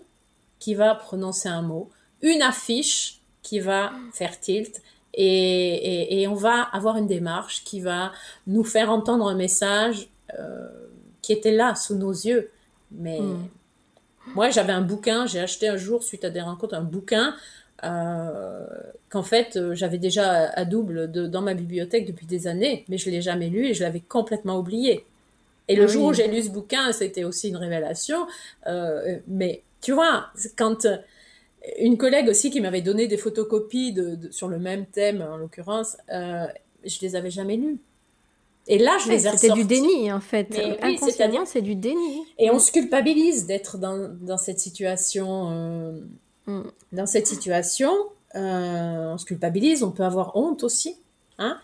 [0.59, 1.91] qui va prononcer un mot,
[2.23, 4.83] une affiche qui va faire tilt
[5.15, 8.13] et, et, on va avoir une démarche qui va
[8.47, 10.69] nous faire entendre un message euh,
[11.23, 12.51] qui était là sous nos yeux.
[12.93, 13.49] Mais hmm.
[14.35, 17.35] moi, j'avais un bouquin, j'ai acheté un jour, suite à des rencontres, un bouquin
[17.85, 18.67] euh,
[19.09, 22.99] qu'en fait euh, j'avais déjà à, double de, dans ma bibliothèque depuis des années, mais
[22.99, 25.05] je l'ai jamais lu et je l'avais complètement oublié.
[25.69, 28.27] Et le ah jour où j'ai lu ce bouquin, c'était aussi une révélation.
[29.27, 30.97] mais tu vois, quand euh,
[31.79, 35.97] une collègue aussi qui m'avait donné des photocopies de, sur le même thème, en l'occurrence,
[36.13, 36.47] euh,
[36.85, 37.79] je les avais jamais lues.
[38.67, 40.49] Et là, je les ai C'était du déni, en fait.
[40.51, 42.23] Mais Inconsciemment, c'est du déni.
[42.39, 45.51] Et on se culpabilise d'être dans, dans, cette situation.
[45.51, 46.01] Euh,
[46.47, 46.71] mm.
[46.93, 47.91] Dans cette situation,
[48.35, 50.97] euh, on se culpabilise, on peut avoir honte aussi.
[51.39, 51.59] Hein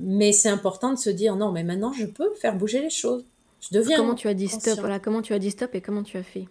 [0.00, 3.24] mais c'est important de se dire non, mais maintenant, je peux faire bouger les choses.
[3.60, 3.96] Je deviens.
[3.96, 6.22] Comment tu as dit stop Voilà, comment tu as dit stop et comment tu as
[6.22, 6.46] fait?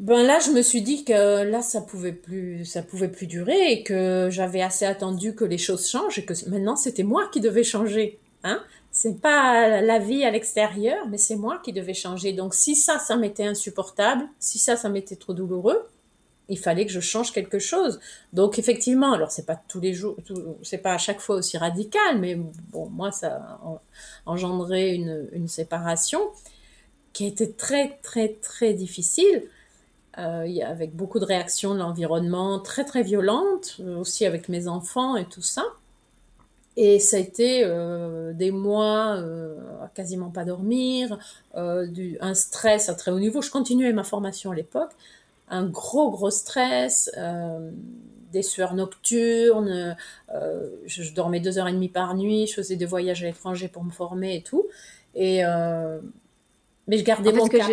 [0.00, 3.72] Ben là, je me suis dit que là, ça pouvait plus, ça pouvait plus durer
[3.72, 7.40] et que j'avais assez attendu que les choses changent et que maintenant, c'était moi qui
[7.40, 8.18] devais changer.
[8.42, 12.32] Hein c'est pas la vie à l'extérieur, mais c'est moi qui devais changer.
[12.32, 15.86] Donc, si ça, ça m'était insupportable, si ça, ça m'était trop douloureux,
[16.48, 18.00] il fallait que je change quelque chose.
[18.32, 20.16] Donc, effectivement, alors c'est pas tous les jours,
[20.62, 23.80] c'est pas à chaque fois aussi radical, mais bon, moi, ça a
[24.24, 26.20] engendré une, une séparation
[27.12, 29.44] qui été très, très, très difficile
[30.20, 35.16] euh, avec beaucoup de réactions de l'environnement très très violentes, euh, aussi avec mes enfants
[35.16, 35.64] et tout ça.
[36.76, 39.18] Et ça a été euh, des mois
[39.82, 41.18] à quasiment pas dormir,
[41.56, 43.42] du, un stress à très haut niveau.
[43.42, 44.92] Je continuais ma formation à l'époque,
[45.48, 47.10] un gros gros stress,
[48.32, 49.96] des sueurs nocturnes,
[50.32, 53.68] je, je, dormais deux heures et demie par nuit, je faisais des voyages à l'étranger
[53.68, 54.66] pour me former et tout.
[55.14, 55.42] Et
[56.90, 57.70] mais je gardais mon cap.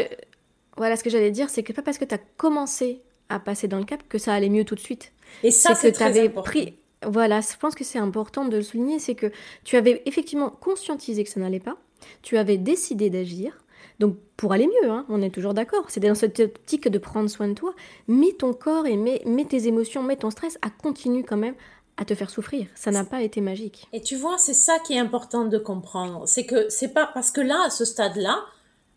[0.77, 3.67] Voilà, ce que j'allais dire, c'est que pas parce que tu as commencé à passer
[3.67, 5.11] dans le cap que ça allait mieux tout de suite.
[5.43, 6.75] Et ça, c'est que tu avais pris.
[7.05, 9.31] Voilà, je pense que c'est important de le souligner, c'est que
[9.63, 11.77] tu avais effectivement conscientisé que ça n'allait pas,
[12.23, 13.63] tu avais décidé d'agir,
[13.99, 17.29] donc pour aller mieux, hein, on est toujours d'accord, c'est dans cette optique de prendre
[17.29, 17.73] soin de toi,
[18.07, 21.55] mais ton corps et mets, tes émotions, mets ton stress à continuer quand même
[21.97, 22.67] à te faire souffrir.
[22.75, 23.87] Ça n'a pas été magique.
[23.93, 27.29] Et tu vois, c'est ça qui est important de comprendre, c'est que c'est pas parce
[27.29, 28.43] que là, à ce stade-là,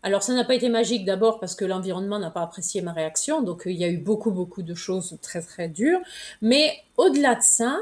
[0.03, 3.41] alors ça n'a pas été magique d'abord parce que l'environnement n'a pas apprécié ma réaction,
[3.41, 5.99] donc il y a eu beaucoup beaucoup de choses très très dures.
[6.41, 7.77] Mais au-delà de ça,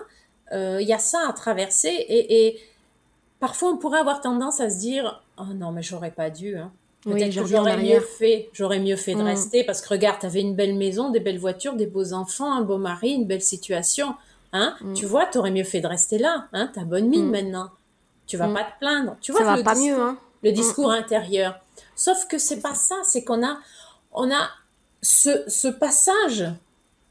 [0.51, 2.59] euh, il y a ça à traverser et,
[3.39, 6.57] parfois on pourrait avoir tendance à se dire oh non mais j'aurais pas dû.
[6.57, 6.71] Hein.
[7.03, 9.25] Peut-être que j'aurais mieux fait, j'aurais mieux fait de mm.
[9.25, 12.51] rester parce que regarde, tu avais une belle maison, des belles voitures, des beaux enfants,
[12.51, 14.15] un beau mari, une belle situation.
[14.51, 14.93] Hein mm.
[14.95, 16.47] Tu vois, tu aurais mieux fait de rester là.
[16.51, 17.31] Hein T'as bonne mine mm.
[17.31, 17.69] maintenant.
[18.27, 19.15] Tu vas pas te plaindre.
[19.21, 19.97] Tu vois, ça va pas mieux.
[19.97, 20.17] Hein.
[20.43, 21.59] Le discours intérieur.
[21.95, 23.59] Sauf que c'est pas ça, c'est qu'on a,
[24.11, 24.49] on a
[25.01, 26.45] ce, ce passage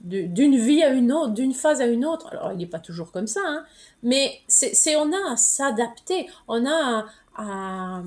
[0.00, 2.28] d'une vie à une autre, d'une phase à une autre.
[2.30, 3.64] Alors, il n'est pas toujours comme ça, hein,
[4.02, 8.02] mais c'est on a à s'adapter, on a à,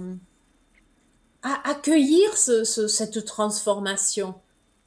[1.43, 4.35] à, accueillir ce, cette transformation.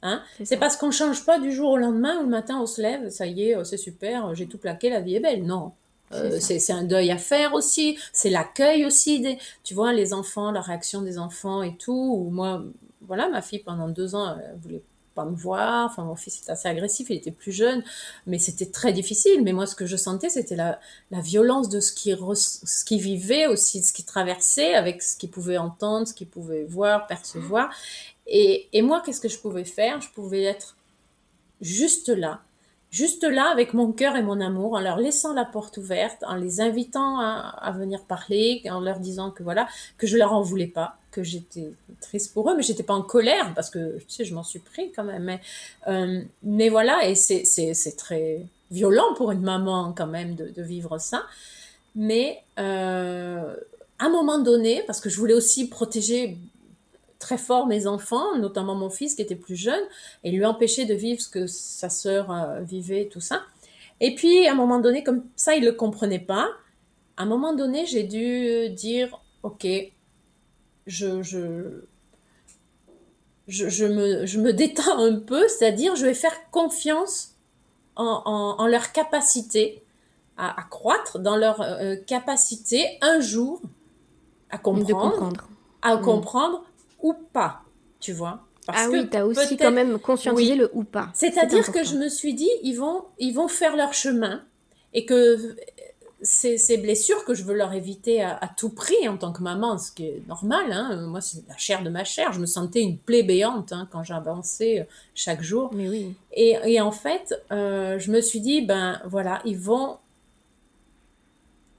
[0.01, 0.21] Hein.
[0.43, 2.81] C'est parce qu'on ne change pas du jour au lendemain ou le matin on se
[2.81, 5.45] lève, ça y est, c'est super, j'ai tout plaqué, la vie est belle.
[5.45, 5.73] Non,
[6.13, 10.51] euh, c'est un deuil à faire aussi, c'est l'accueil aussi des, tu vois, les enfants,
[10.51, 11.91] la réaction des enfants et tout.
[11.93, 12.63] Ou moi,
[13.01, 14.83] voilà, ma fille pendant deux ans, elle voulait
[15.15, 15.87] pas me voir.
[15.89, 17.83] Enfin, mon fils était assez agressif, il était plus jeune,
[18.27, 19.43] mais c'était très difficile.
[19.43, 22.99] Mais moi, ce que je sentais, c'était la, la, violence de ce qu'il ce qui
[22.99, 27.07] vivait aussi, de ce qu'il traversait, avec ce qu'il pouvait entendre, ce qu'il pouvait voir,
[27.07, 27.73] percevoir.
[28.27, 30.01] Et, et moi, qu'est-ce que je pouvais faire?
[30.01, 30.75] Je pouvais être
[31.61, 32.41] juste là,
[32.95, 36.35] juste là avec mon cœur et mon amour, en leur laissant la porte ouverte, en
[36.35, 40.67] les invitant à, venir parler, en leur disant que voilà, que je leur en voulais
[40.67, 44.23] pas, que j'étais triste pour eux, mais j'étais pas en colère parce que tu sais,
[44.23, 45.23] je m'en suis pris quand même.
[45.23, 45.41] Mais,
[45.89, 51.23] euh, mais voilà, et c'est très violent pour une maman quand même de, vivre ça.
[51.95, 53.55] Mais euh,
[53.99, 56.37] à un moment donné, parce que je voulais aussi protéger
[57.25, 59.81] très fort mes enfants, notamment mon fils qui était plus jeune,
[60.23, 63.41] et lui empêcher de vivre ce que sa sœur euh, vivait, tout ça.
[63.99, 66.47] Et puis, à un moment donné, comme ça, il ne le comprenait pas,
[67.17, 69.65] à un moment donné, j'ai dû dire, OK,
[70.85, 71.81] je, je,
[73.47, 77.31] je, me, je me détends un peu, c'est-à-dire je vais faire confiance
[77.95, 79.83] en, en, leur capacité
[80.37, 83.61] à, croître, dans leur euh, capacité un jour
[84.51, 85.31] à comprendre,
[85.81, 86.01] à mm.
[86.01, 86.63] comprendre
[87.01, 87.61] ou pas,
[87.99, 88.45] tu vois.
[88.65, 91.09] Parce ah oui, tu as aussi quand même conscientisé le ou pas.
[91.13, 94.43] C'est-à-dire que je me suis dit, ils vont, ils vont faire leur chemin
[94.93, 95.55] et que
[96.21, 99.77] ces, ces blessures que je veux leur éviter à, tout prix en tant que maman,
[99.77, 101.05] ce qui est normal, hein.
[101.07, 104.03] moi c'est la chair de ma chair, je me sentais une plaie béante hein, quand
[104.03, 105.69] j'avançais euh, chaque jour.
[105.73, 106.15] Mais oui.
[106.33, 109.97] Et, et en fait, euh, je me suis dit, ben voilà, ils vont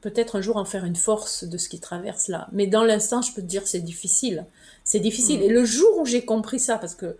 [0.00, 2.46] peut-être un jour en faire une force de ce qu'ils traversent là.
[2.52, 4.44] Mais dans l'instant, je peux te dire, c'est difficile.
[4.86, 5.42] C'est difficile.
[5.42, 7.16] Et le jour où j'ai compris ça, parce que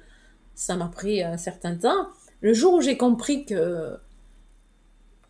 [0.55, 2.07] ça m'a pris un certain temps,
[2.41, 3.97] le jour où j'ai compris que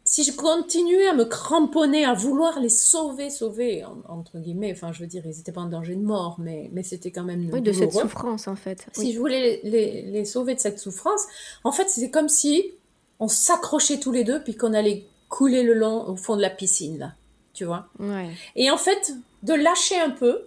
[0.05, 5.01] si je continuais à me cramponner, à vouloir les sauver, sauver, entre guillemets, enfin je
[5.01, 7.49] veux dire, ils n'étaient pas en danger de mort, mais, mais c'était quand même...
[7.53, 8.87] Oui, de cette souffrance en fait.
[8.92, 11.22] Si je voulais les, les, sauver de cette souffrance,
[11.64, 12.75] en fait c'était comme si
[13.18, 16.51] on s'accrochait tous les deux, puis qu'on allait couler le long au fond de la
[16.51, 17.14] piscine, là,
[17.55, 17.88] tu vois?
[17.99, 18.31] Ouais.
[18.55, 20.42] Et en fait, de lâcher un peu,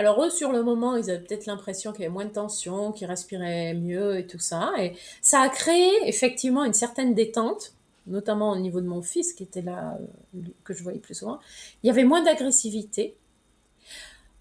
[0.00, 2.90] alors eux, sur le moment, ils avaient peut-être l'impression qu'il y avait moins de tension,
[2.90, 4.72] qu'ils respiraient mieux et tout ça.
[4.78, 7.74] Et ça a créé effectivement une certaine détente,
[8.06, 9.98] notamment au niveau de mon fils qui était là,
[10.34, 11.38] euh, que je voyais plus souvent.
[11.82, 13.14] Il y avait moins d'agressivité.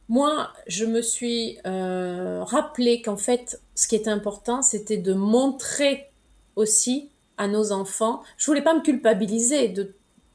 [0.08, 6.10] moi, je me suis euh, rappelé qu'en fait, ce qui était important, c'était de montrer
[6.56, 8.24] aussi à nos enfants.
[8.38, 9.94] Je voulais pas me culpabiliser de,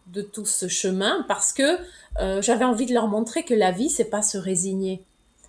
[0.08, 1.78] de tout ce chemin parce que
[2.20, 5.02] euh, j'avais envie de leur montrer que la vie, c'est pas se résigner.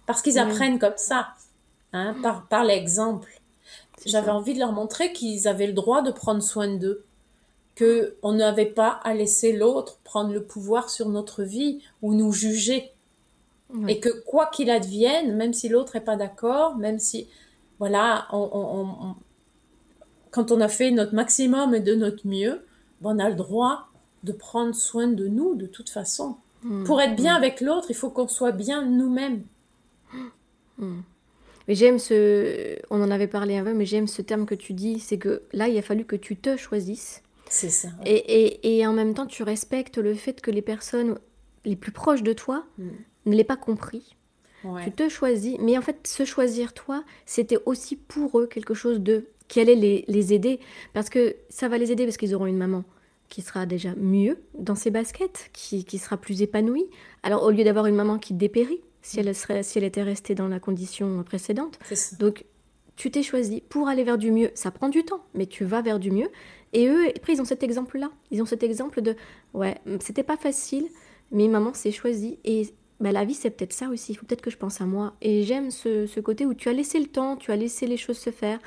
[0.05, 1.29] Parce qu'ils apprennent comme ça,
[1.93, 3.41] hein, par, par l'exemple.
[4.05, 7.05] J'avais envie de leur montrer qu'ils avaient le droit de prendre soin d'eux,
[7.73, 12.31] que on n'avait pas à laisser l'autre prendre le pouvoir sur notre vie ou nous
[12.31, 12.91] juger.
[13.87, 17.27] Et que quoi qu'il advienne, même si l'autre n'est pas d'accord, même si,
[17.79, 19.15] voilà, on,
[20.31, 22.63] quand on a fait notre maximum et de notre mieux,
[23.01, 23.87] ben, on a le droit
[24.23, 26.37] de prendre soin de nous de toute façon.
[26.63, 26.83] Hmm.
[26.83, 29.43] Pour être bien avec l'autre, il faut qu'on soit bien nous-mêmes.
[30.77, 31.01] Hmm.
[31.67, 32.77] Mais j'aime ce.
[32.89, 35.67] On en avait parlé avant, mais j'aime ce terme que tu dis c'est que là,
[35.67, 37.23] il a fallu que tu te choisisses.
[37.49, 37.89] C'est ça.
[38.05, 41.17] Et, et, et, en même temps, tu respectes le fait que les personnes
[41.63, 42.65] les plus proches de toi
[43.25, 44.15] ne l'aient pas compris.
[44.83, 48.99] Tu te choisis, mais en fait, se choisir toi, c'était aussi pour eux quelque chose
[48.99, 50.59] de qui allait les, les aider.
[50.93, 52.83] Parce que ça va les aider parce qu'ils auront une maman
[53.29, 56.85] qui sera déjà mieux dans ses baskets, qui, qui sera plus épanouie.
[57.21, 60.33] Alors, au lieu d'avoir une maman qui dépérit, si elle, serait, si elle était restée
[60.33, 61.77] dans la condition précédente.
[62.19, 62.43] Donc,
[62.95, 64.49] tu t'es choisi pour aller vers du mieux.
[64.55, 66.29] Ça prend du temps, mais tu vas vers du mieux.
[66.73, 68.09] Et eux, après, ils ont cet exemple-là.
[68.31, 69.15] Ils ont cet exemple de
[69.53, 70.87] ouais, c'était pas facile,
[71.31, 72.39] mais maman s'est choisie.
[72.45, 74.13] Et bah, la vie, c'est peut-être ça aussi.
[74.13, 75.13] Il faut peut-être que je pense à moi.
[75.21, 77.97] Et j'aime ce, ce, côté où tu as laissé le temps, tu as laissé les
[77.97, 78.57] choses se faire.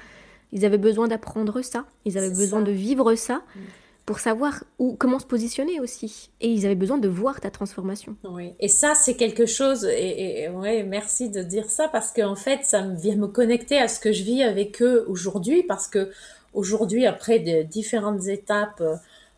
[0.52, 1.86] Ils avaient besoin d'apprendre ça.
[2.04, 3.42] Ils avaient besoin de vivre ça.
[3.56, 3.60] Mm
[4.08, 6.30] pour savoir où, comment se positionner aussi.
[6.40, 8.16] Et ils avaient besoin de voir ta transformation.
[8.24, 12.60] Oui, et ça, c'est quelque chose, et, ouais, merci de dire ça, parce qu'en fait,
[12.62, 16.10] ça vient me connecter à ce que je vis avec eux aujourd'hui, parce que
[16.54, 18.82] aujourd'hui, après de différentes étapes,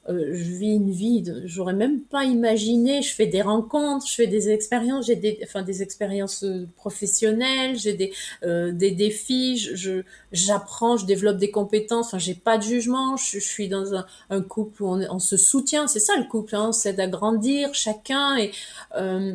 [0.08, 3.02] euh, je vis une vie, j'aurais même pas imaginé.
[3.02, 7.78] Je fais des rencontres, je fais des expériences, j'ai des, enfin des expériences euh, professionnelles,
[7.78, 12.06] j'ai des euh, des défis, je j'apprends, je, développe des compétences.
[12.08, 13.16] Enfin, j'ai pas de jugement.
[13.16, 15.86] Je, suis dans un, un, couple où on, on se soutient.
[15.86, 18.52] C'est ça le couple, hein, c'est d'agrandir chacun et
[18.96, 19.34] euh,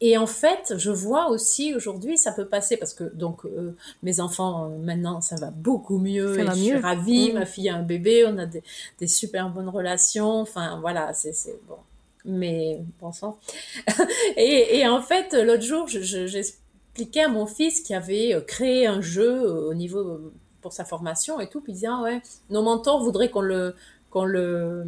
[0.00, 4.20] et en fait, je vois aussi aujourd'hui, ça peut passer parce que donc euh, mes
[4.20, 7.30] enfants euh, maintenant ça va beaucoup mieux et je suis ravie.
[7.30, 7.34] Mmh.
[7.34, 8.62] Ma fille a un bébé, on a des,
[8.98, 10.40] des super bonnes relations.
[10.40, 11.32] Enfin voilà, c'est
[11.68, 11.76] bon.
[12.24, 13.38] Mais bon sang.
[14.36, 19.00] et, et en fait, l'autre jour, j'expliquais à mon fils qui avait euh, créé un
[19.00, 23.02] jeu au niveau pour sa formation et tout, puis il disait ah ouais, nos mentors
[23.02, 23.74] voudraient qu'on le
[24.10, 24.84] qu'on le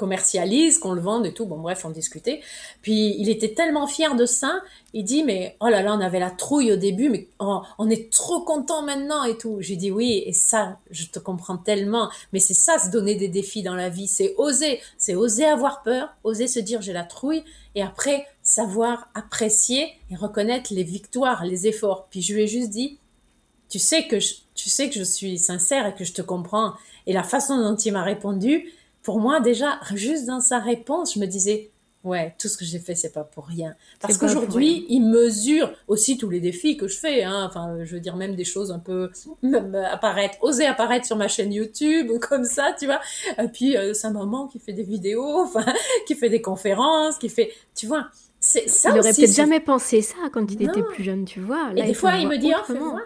[0.00, 1.44] commercialise, qu'on le vende et tout.
[1.44, 2.40] Bon, bref, on discutait.
[2.80, 4.62] Puis il était tellement fier de ça.
[4.94, 8.10] Il dit, mais oh là là, on avait la trouille au début, mais on est
[8.10, 9.58] trop content maintenant et tout.
[9.60, 12.08] J'ai dit oui, et ça, je te comprends tellement.
[12.32, 14.08] Mais c'est ça, se donner des défis dans la vie.
[14.08, 14.80] C'est oser.
[14.96, 20.16] C'est oser avoir peur, oser se dire j'ai la trouille, et après savoir apprécier et
[20.16, 22.06] reconnaître les victoires, les efforts.
[22.10, 22.98] Puis je lui ai juste dit,
[23.68, 24.16] tu sais que
[24.54, 26.72] tu sais que je suis sincère et que je te comprends.
[27.06, 31.20] Et la façon dont il m'a répondu, pour moi, déjà, juste dans sa réponse, je
[31.20, 31.70] me disais,
[32.04, 33.74] ouais, tout ce que j'ai fait, c'est pas pour rien.
[34.00, 37.24] Parce qu'aujourd'hui, il mesure aussi tous les défis que je fais.
[37.24, 37.46] Hein.
[37.48, 39.10] Enfin, je veux dire, même des choses un peu
[39.90, 43.00] apparaître, oser apparaître sur ma chaîne YouTube, comme ça, tu vois.
[43.38, 45.66] Et puis, euh, un maman qui fait des vidéos, enfin,
[46.06, 48.08] qui fait des conférences, qui fait, tu vois.
[48.42, 51.74] C'est ça il aurait peut-être jamais pensé ça quand il était plus jeune, tu vois.
[51.74, 53.00] Là, et des fois, il me dit, ah, fais voir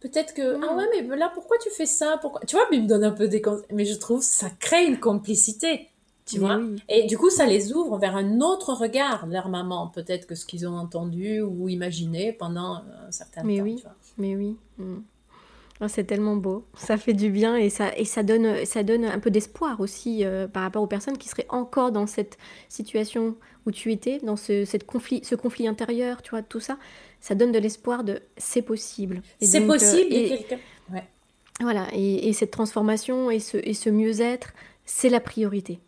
[0.00, 2.18] Peut-être que, ah ouais, mais là, pourquoi tu fais ça?
[2.22, 2.40] Pourquoi...
[2.46, 4.98] Tu vois, mais il me donne un peu des Mais je trouve ça crée une
[4.98, 5.90] complicité,
[6.24, 6.58] tu vois?
[6.88, 10.46] Et du coup, ça les ouvre vers un autre regard, leur maman, peut-être que ce
[10.46, 13.64] qu'ils ont entendu ou imaginé pendant un certain mais temps.
[13.64, 13.84] Oui.
[14.16, 14.98] Mais oui, mm.
[15.82, 19.04] oh, c'est tellement beau, ça fait du bien et ça, et ça, donne, ça donne
[19.04, 22.38] un peu d'espoir aussi euh, par rapport aux personnes qui seraient encore dans cette
[22.70, 23.36] situation
[23.66, 26.78] où tu étais, dans ce, cette conflit, ce conflit intérieur, tu vois, tout ça
[27.20, 29.22] ça donne de l'espoir de c'est possible.
[29.40, 30.12] C'est possible.
[30.12, 30.46] Euh, et,
[30.92, 31.04] ouais.
[31.60, 34.52] Voilà, et, cette transformation et ce, et ce mieux-être,
[34.86, 35.78] c'est la priorité.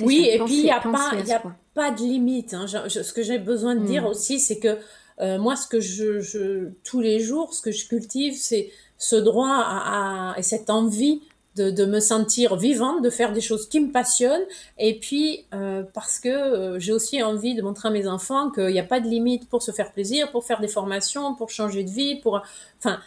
[0.00, 1.42] Oui, et puis il n'y a, pas, y a
[1.74, 2.54] pas de limite.
[2.54, 2.66] Hein.
[2.68, 4.06] ce que j'ai besoin de dire mm.
[4.06, 4.78] aussi, c'est que
[5.20, 9.16] euh, moi, ce que je, je, tous les jours, ce que je cultive, c'est ce
[9.16, 11.22] droit à, à, et cette envie
[11.58, 14.44] de, me sentir vivante, de faire des choses qui me passionnent,
[14.78, 18.68] et puis euh, parce que euh, j'ai aussi envie de montrer à mes enfants qu'il
[18.68, 21.84] n'y a pas de limite pour se faire plaisir, pour faire des formations, pour changer
[21.84, 22.42] de vie, pour,
[22.78, 23.00] enfin,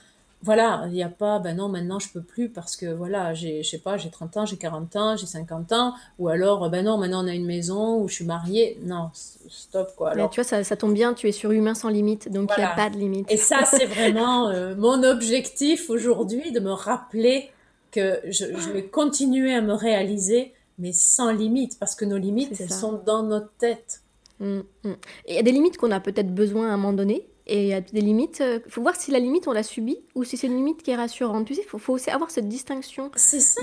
[0.44, 3.62] voilà, il n'y a pas, ben non, maintenant je peux plus parce que voilà, j'ai,
[3.62, 6.86] je sais pas, j'ai 30 ans, j'ai 40 ans, j'ai 50 ans, ou alors, ben
[6.86, 8.80] non, maintenant on a une maison où je suis mariée.
[8.84, 9.12] Non,
[9.50, 10.12] stop quoi.
[10.12, 12.62] Alors, tu vois, ça, ça, tombe bien, tu es sur Humain sans limite, donc il
[12.62, 13.32] n'y a pas de limite.
[13.32, 17.52] Et ça, c'est vraiment euh, mon objectif aujourd'hui, de me rappeler
[17.92, 22.72] que je, vais continuer à me réaliser, mais sans limite, parce que nos limites, elles
[22.72, 24.02] sont dans notre tête.
[24.40, 24.90] Mm, mm.
[25.26, 27.28] Et il y a des limites qu'on a peut-être besoin à un moment donné.
[27.48, 28.38] Et il y a des limites.
[28.40, 30.84] Il euh, faut voir si la limite, on l'a subie ou si c'est une limite
[30.84, 31.46] qui est rassurante.
[31.48, 33.12] Tu sais, il faut, faut, aussi avoir cette distinction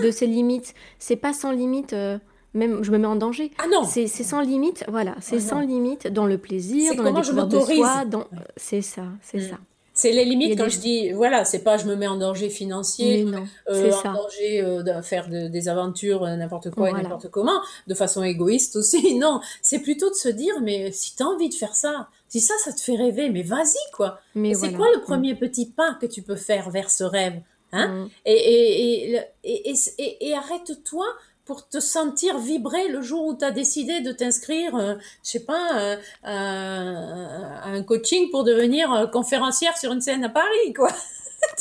[0.03, 0.75] de ces limites.
[0.99, 1.93] C'est pas sans limite.
[1.93, 2.19] Euh,
[2.55, 3.51] même je me mets en danger.
[3.59, 5.15] Ah non C'est sans limite, voilà.
[5.21, 8.05] C'est ah sans limite dans le plaisir, dans la découverte de soi.
[8.05, 8.27] Dans...
[8.57, 9.51] C'est ça, c'est mm.
[9.51, 9.59] ça.
[9.99, 13.27] C'est les limites quand je dis, voilà, c'est pas je me mets en danger financier,
[13.69, 17.95] euh, en danger euh, de faire des aventures euh, n'importe quoi et n'importe comment, de
[17.95, 19.15] façon égoïste aussi.
[19.19, 22.41] Non, c'est plutôt de se dire, mais si tu as envie de faire ça, si
[22.41, 24.21] ça, ça te fait rêver, mais vas-y quoi.
[24.37, 27.41] Mais c'est quoi le premier petit pas que tu peux faire vers ce rêve
[27.73, 27.89] hein?
[27.89, 28.09] Mm.
[28.25, 31.07] et, et, et, et arrête-toi
[31.49, 35.45] pour te sentir vibrer le jour où tu as décidé de t'inscrire, euh, je sais
[35.45, 40.91] pas, euh, à un coaching pour devenir euh, conférencière sur une scène à Paris, quoi.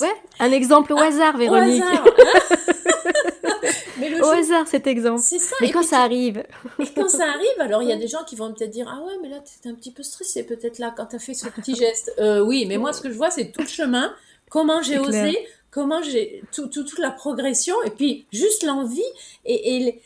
[0.02, 1.84] Ouais, un exemple au ah, hasard, Véronique.
[1.84, 3.70] Au hasard, hein.
[4.00, 5.22] Mais au hasard cet exemple.
[5.24, 5.56] C'est ça.
[5.62, 6.44] Mais quand ça arrive.
[6.80, 9.04] Et quand ça arrive, alors il y a des gens qui vont peut-être dire Ah
[9.06, 11.48] ouais, mais là, tu un petit peu stressé peut-être là quand tu as fait ce
[11.48, 12.12] petit geste.
[12.44, 14.12] oui, mais moi, ce que je vois, c'est tout le chemin,
[14.50, 15.38] comment j'ai osé,
[15.78, 19.14] comment j'ai tout, toute la progression et puis juste l'envie
[19.46, 20.02] et,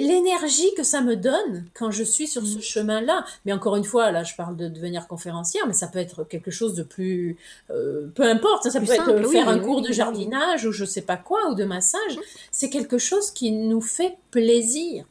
[0.00, 2.62] l'énergie que ça me donne quand je suis sur ce mm.
[2.62, 3.26] chemin-là.
[3.44, 6.50] Mais encore une fois, là, je parle de devenir conférencière, mais ça peut être quelque
[6.50, 7.36] chose de plus,
[7.70, 11.18] euh, peu importe, ça peut être faire un cours de jardinage ou je sais pas
[11.18, 12.16] quoi ou de massage.
[12.16, 12.20] Mm.
[12.52, 15.04] C'est quelque chose qui nous fait plaisir.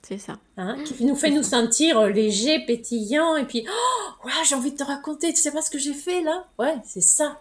[0.00, 0.38] C'est ça.
[0.56, 4.84] Hein, qui nous fait nous sentir légers, pétillants, et puis, oh, j'ai envie de te
[4.84, 6.46] raconter, tu sais pas ce que j'ai fait là?
[6.58, 7.38] Ouais, c'est ça.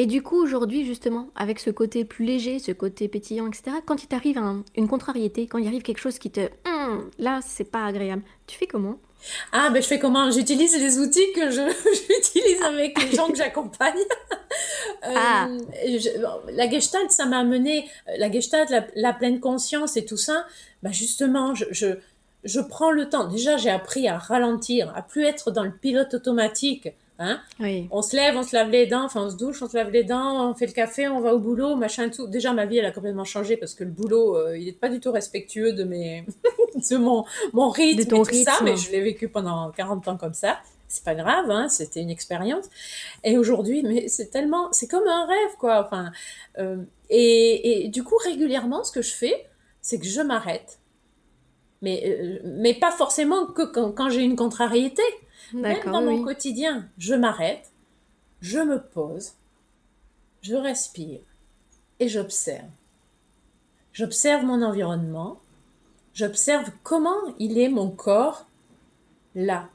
[0.00, 4.04] Et du coup, aujourd'hui, justement, avec ce côté plus léger, ce côté pétillant, etc., quand
[4.04, 4.40] il t'arrive
[4.76, 6.48] une contrariété, quand il arrive quelque chose qui te.
[6.68, 9.00] Hum, là, c'est pas agréable, tu fais comment?
[9.50, 10.30] Ah, ben je fais comment?
[10.30, 13.98] J'utilise les outils que j'utilise avec les gens que j'accompagne.
[15.06, 15.48] Euh, ah.
[16.50, 20.44] la gestalt, ça m'a amené, la gestalt, la, pleine conscience et tout ça,
[20.82, 21.86] bah justement, je, je,
[22.42, 23.28] je prends le temps.
[23.28, 26.88] Déjà, j'ai appris à ralentir, à plus être dans le pilote automatique
[27.20, 27.40] Hein?
[27.90, 29.90] On se lève, on se lave les dents, enfin on se douche, on se lave
[29.90, 32.28] les dents, on fait le café, on va au boulot, machin tout.
[32.28, 34.88] Déjà ma vie elle a complètement changé parce que le boulot euh, il n'est pas
[34.88, 36.24] du tout respectueux de mes
[36.90, 40.34] de mon mon rythme et tout ça, mais je l'ai vécu pendant 40 ans comme
[40.34, 40.58] ça.
[40.86, 42.64] C'est pas grave, hein, c'était une expérience.
[43.24, 45.84] Et aujourd'hui, mais c'est tellement, c'est comme un rêve quoi.
[45.84, 46.12] Enfin,
[46.58, 46.76] euh,
[47.10, 49.46] et, et, du coup régulièrement, ce que je fais,
[49.82, 50.78] c'est que je m'arrête,
[51.82, 55.02] mais euh, mais pas forcément que quand, quand j'ai une contrariété.
[55.52, 57.70] Même dans mon quotidien, je m'arrête,
[58.40, 59.32] je me pose,
[60.42, 61.20] je respire
[62.00, 62.68] et j'observe.
[63.92, 65.40] J'observe mon environnement,
[66.14, 68.46] j'observe comment il est mon corps
[69.34, 69.68] là.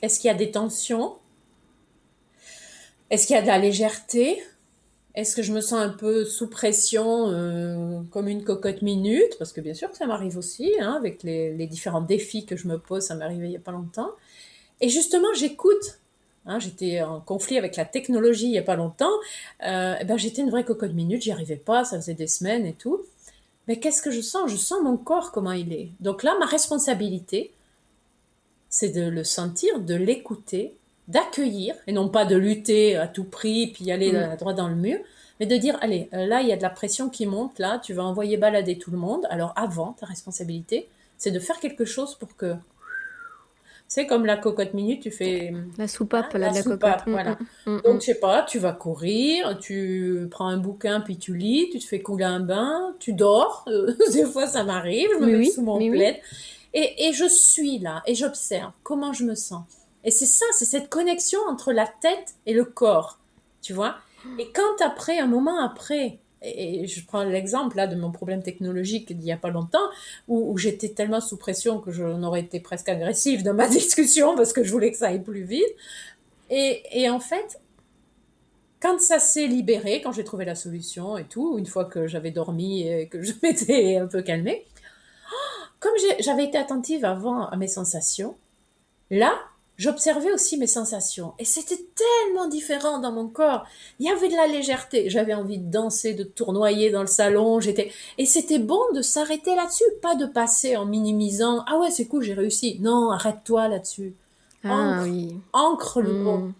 [0.00, 1.16] Est-ce qu'il y a des tensions?
[3.10, 4.42] Est-ce qu'il y a de la légèreté?
[5.14, 9.36] Est-ce que je me sens un peu sous pression euh, comme une cocotte minute?
[9.38, 12.54] Parce que bien sûr que ça m'arrive aussi, hein, avec les, les, différents défis que
[12.54, 14.12] je me pose, ça m'est arrivé il n'y a pas longtemps.
[14.80, 15.98] Et justement, j'écoute.
[16.46, 19.12] Hein, j'étais en conflit avec la technologie il n'y a pas longtemps.
[19.66, 22.72] Euh, ben, j'étais une vraie cocotte minute, j'y arrivais pas, ça faisait des semaines et
[22.72, 23.02] tout.
[23.66, 24.50] Mais qu'est-ce que je sens?
[24.50, 25.90] Je sens mon corps, comment il est.
[26.00, 27.52] Donc là, ma responsabilité,
[28.70, 30.74] c'est de le sentir, de l'écouter,
[31.06, 34.36] d'accueillir, et non pas de lutter à tout prix, puis aller mm.
[34.38, 34.98] droit dans le mur,
[35.40, 37.78] mais de dire, allez, euh, là, il y a de la pression qui monte, là,
[37.78, 39.26] tu vas envoyer balader tout le monde.
[39.30, 42.54] Alors avant, ta responsabilité, c'est de faire quelque chose pour que
[43.88, 47.38] c'est comme la cocotte minute, tu fais la soupape, hein, la, la, soupape, voilà.
[47.66, 51.16] Mm, mm, mm, Donc je sais pas, tu vas courir, tu prends un bouquin puis
[51.16, 53.66] tu lis, tu te fais couler un bain, tu dors.
[54.12, 56.20] Des fois ça m'arrive, je me mets sous mon plaid
[56.74, 59.62] et, et je suis là et j'observe comment je me sens.
[60.04, 63.18] Et c'est ça, c'est cette connexion entre la tête et le corps,
[63.62, 63.96] tu vois.
[64.38, 69.12] Et quand après, un moment après, et je prends l'exemple là de mon problème technologique
[69.16, 69.88] d'il n'y a pas longtemps,
[70.28, 74.52] où, j'étais tellement sous pression que j'en aurais été presque agressive dans ma discussion parce
[74.52, 75.64] que je voulais que ça aille plus vite.
[76.50, 77.60] Et, et en fait,
[78.80, 82.30] quand ça s'est libéré, quand j'ai trouvé la solution et tout, une fois que j'avais
[82.30, 84.64] dormi et que je m'étais un peu calmée,
[85.80, 88.36] comme j'avais été attentive avant à mes sensations,
[89.10, 89.38] là,
[89.78, 91.32] j'observais aussi mes sensations.
[91.38, 93.64] Et c'était tellement différent dans mon corps.
[93.98, 95.08] Il y avait de la légèreté.
[95.08, 97.60] J'avais envie de danser, de tournoyer dans le salon.
[97.60, 101.64] J'étais, et c'était bon de s'arrêter là-dessus, pas de passer en minimisant.
[101.66, 102.78] Ah ouais, c'est cool, j'ai réussi.
[102.80, 104.14] Non, arrête-toi là-dessus.
[104.64, 105.36] Ah, oui.
[105.52, 106.38] ancre le mot.
[106.38, 106.52] Hmm.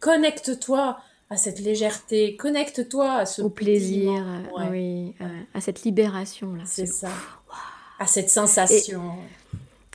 [0.00, 0.98] Connecte-toi
[1.30, 4.24] à cette légèreté, connecte-toi à ce au plaisir,
[4.70, 5.14] oui,
[5.54, 6.62] à cette libération là.
[6.66, 7.08] C'est ça.
[7.98, 9.14] À cette sensation.
[9.45, 9.45] Et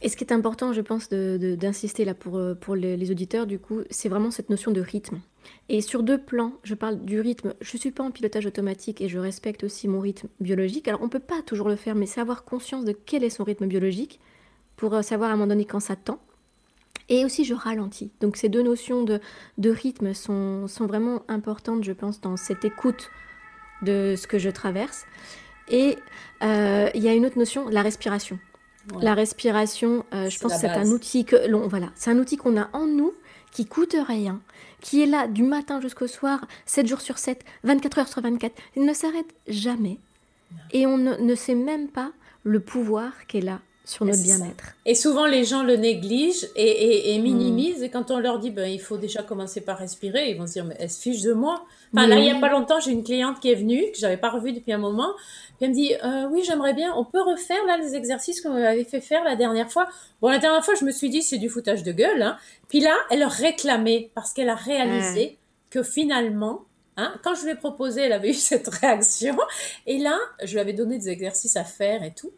[0.10, 4.10] ce qui est important, je pense, d'insister là pour, euh, les, auditeurs, du coup, c'est
[4.10, 5.22] vraiment cette notion de rythme.
[5.70, 7.54] Et sur deux plans, je parle du rythme.
[7.62, 10.88] Je ne suis pas en pilotage automatique et je respecte aussi mon rythme biologique.
[10.88, 13.30] Alors, on ne peut pas toujours le faire, mais c'est avoir conscience de quel est
[13.30, 14.20] son rythme biologique
[14.76, 16.20] pour euh, savoir à un moment donné quand ça tend.
[17.10, 18.12] Et aussi, je ralentis.
[18.22, 19.20] Donc, ces deux notions de,
[19.70, 23.12] rythme sont, sont vraiment importantes, je pense, dans cette écoute
[23.82, 25.06] de ce que je traverse.
[25.68, 25.98] Et
[26.44, 28.40] euh, il y a une autre notion, la respiration.
[29.00, 32.38] La respiration, euh, je pense que c'est un outil que l'on voilà, c'est un outil
[32.38, 33.14] qu'on a en nous
[33.52, 34.42] qui coûte rien,
[34.80, 38.54] qui est là du matin jusqu'au soir, 7 jours sur 7, 24 heures sur 24.
[38.76, 40.00] Il ne s'arrête jamais.
[40.72, 42.12] Et on ne, sait même pas
[42.44, 44.76] le pouvoir qu'elle a sur notre bien-être.
[44.86, 47.84] Et souvent, les gens le négligent et, minimisent.
[47.84, 50.54] Et quand on leur dit, ben, il faut déjà commencer par respirer, ils vont se
[50.54, 51.66] dire, mais elle se fiche de moi.
[51.94, 54.18] Enfin, là, il n'y a pas longtemps, j'ai une cliente qui est venue, que j'avais
[54.18, 55.12] pas revue depuis un moment.
[55.60, 58.84] elle me dit, euh, oui, j'aimerais bien, on peut refaire là les exercices qu'on m'avait
[58.84, 59.88] fait faire la dernière fois.
[60.22, 62.22] Bon, la dernière fois, je me suis dit, c'est du foutage de gueule.
[62.22, 62.38] Hein.
[62.70, 65.38] Puis là, elle réclamait parce qu'elle a réalisé
[65.70, 66.66] que finalement,
[66.98, 69.38] Hein, quand je lui ai proposé, elle avait eu cette réaction.
[69.88, 72.32] Et là, je lui avais donné des exercices à faire et tout.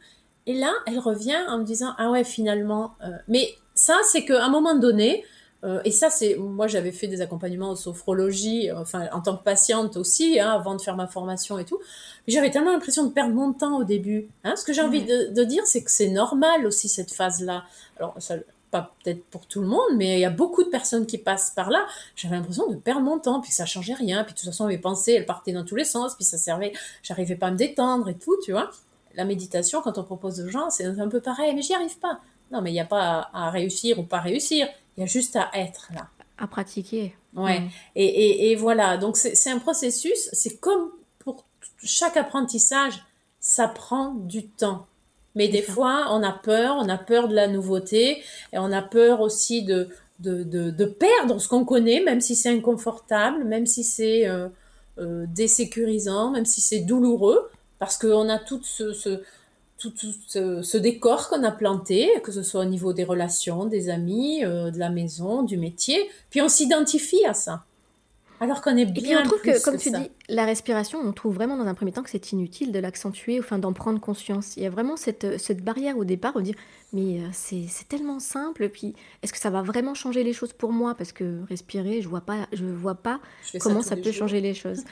[0.45, 2.95] Et là, elle revient en me disant ah ouais finalement.
[3.03, 5.23] Euh, mais ça, c'est qu'à un moment donné,
[5.63, 9.37] euh, et ça c'est moi j'avais fait des accompagnements en sophrologie, euh, enfin en tant
[9.37, 11.79] que patiente aussi, hein, avant de faire ma formation et tout.
[12.27, 14.27] Mais j'avais tellement l'impression de perdre mon temps au début.
[14.43, 14.55] Hein.
[14.57, 17.63] Ce que j'ai envie de, de, dire, c'est que c'est normal aussi cette phase-là.
[17.97, 18.35] Alors ça,
[18.71, 21.51] pas peut-être pour tout le monde, mais il y a beaucoup de personnes qui passent
[21.51, 21.85] par là.
[22.15, 24.79] J'avais l'impression de perdre mon temps, puis ça changeait rien, puis de toute façon mes
[24.79, 26.73] pensées elles partaient dans tous les sens, puis ça servait,
[27.03, 28.71] j'arrivais pas à me détendre et tout, tu vois
[29.15, 32.19] la méditation, quand on propose aux gens, c'est un peu pareil, mais j'y arrive pas.
[32.51, 35.35] Non, mais il n'y a pas à, réussir ou pas réussir, il y a juste
[35.35, 36.07] à être là.
[36.37, 37.15] À pratiquer.
[37.35, 37.61] Ouais.
[37.61, 37.69] Mm.
[37.95, 41.45] Et, et, voilà, donc c'est un processus, c'est comme pour
[41.83, 43.03] chaque apprentissage,
[43.39, 44.87] ça prend du temps.
[45.35, 48.83] Mais des fois, on a peur, on a peur de la nouveauté, et on a
[48.83, 49.89] peur aussi de,
[50.19, 54.47] de, de, perdre ce qu'on connaît, même si c'est inconfortable, même si c'est euh,
[54.99, 57.49] euh, désécurisant, même si c'est douloureux
[57.83, 63.03] parce qu'on a tout ce, décor qu'on a planté, que ce soit au niveau des
[63.03, 67.65] relations, des amis, euh, de la maison, du métier, puis on s'identifie à ça.
[68.43, 69.03] Alors qu'on est bien.
[69.03, 71.73] Et puis on trouve que, comme tu dis, la respiration, on trouve vraiment dans un
[71.73, 74.57] premier temps que c'est inutile de l'accentuer, enfin d'en prendre conscience.
[74.57, 76.55] Il y a vraiment cette, cette barrière au départ, où dire
[76.93, 80.71] mais euh, c'est tellement simple, puis est-ce que ça va vraiment changer les choses pour
[80.71, 80.93] moi?
[80.93, 83.19] Parce que respirer, je vois pas, je vois pas
[83.59, 84.83] comment ça, peut changer les choses.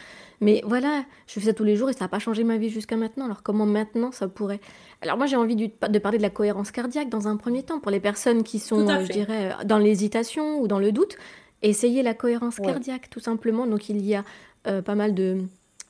[0.42, 2.72] mais voilà, je fais ça tous les jours et ça n'a pas changé ma vie
[2.72, 3.26] jusqu'à maintenant.
[3.26, 4.60] Alors comment maintenant ça pourrait?
[5.02, 7.92] Alors moi j'ai envie de parler de la cohérence cardiaque dans un premier temps pour
[7.92, 11.18] les personnes qui sont, euh, je dirais, dans l'hésitation ou dans le doute.
[11.62, 13.68] Essayez la cohérence cardiaque, tout simplement.
[13.68, 14.24] Donc, il y a
[14.68, 15.44] euh, pas mal de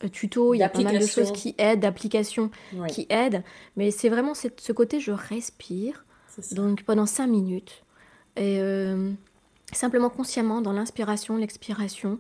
[0.04, 2.50] euh, tutos, il y a pas mal de choses qui aident, d'applications
[2.90, 3.44] qui aident.
[3.76, 6.06] Mais c'est vraiment ce côté, je respire,
[6.52, 7.84] donc pendant cinq minutes.
[8.38, 9.12] Et euh,
[9.74, 12.20] simplement consciemment, dans l'inspiration, l'expiration,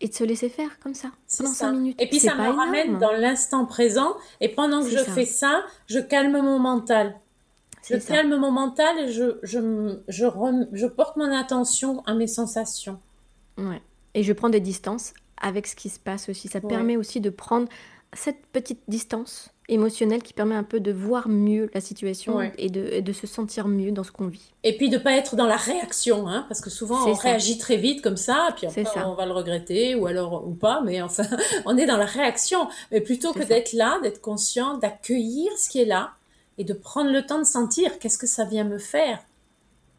[0.00, 2.00] et de se laisser faire comme ça, pendant cinq minutes.
[2.00, 4.16] Et puis ça me ramène dans l'instant présent.
[4.40, 7.14] Et pendant que je fais ça, je calme mon mental.
[7.88, 10.26] Je calme mon mental et je, je, je,
[10.72, 12.98] je, porte mon attention à mes sensations.
[13.58, 13.82] Ouais.
[14.14, 16.48] Et je prends des distances avec ce qui se passe aussi.
[16.48, 17.68] Ça permet aussi de prendre
[18.14, 23.00] cette petite distance émotionnelle qui permet un peu de voir mieux la situation et, de,
[23.00, 24.52] de, se sentir mieux dans ce qu'on vit.
[24.62, 27.76] Et puis de pas être dans la réaction, hein, parce que souvent on réagit très
[27.76, 28.66] vite comme ça, puis
[29.04, 31.24] on va le regretter ou alors ou pas, mais enfin
[31.64, 32.68] on est dans la réaction.
[32.92, 36.12] Mais plutôt que d'être là, d'être conscient, d'accueillir ce qui est là,
[36.58, 39.24] et de prendre le temps de sentir qu'est-ce que ça vient me faire.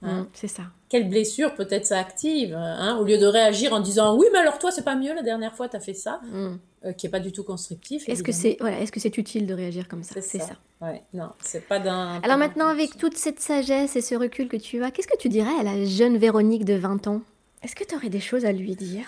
[0.02, 0.22] Hein.
[0.22, 0.64] Mm, c'est ça.
[0.90, 4.60] Quelle blessure peut-être ça active, hein, au lieu de réagir en disant oui mais alors
[4.60, 6.58] toi c'est pas mieux la dernière fois tu as fait ça, mm.
[6.86, 8.08] euh, qui est pas du tout constructif.
[8.08, 10.16] Est-ce que c'est voilà, est-ce que c'est utile de réagir comme ça?
[10.22, 10.56] C'est ça.
[10.82, 12.22] Ouais, non, c'est pas d'un.
[12.22, 15.30] Alors maintenant avec toute cette sagesse et ce recul que tu as, qu'est-ce que tu
[15.30, 17.22] dirais à la jeune Véronique de 20 ans?
[17.64, 19.06] Est-ce que tu aurais des choses à lui dire?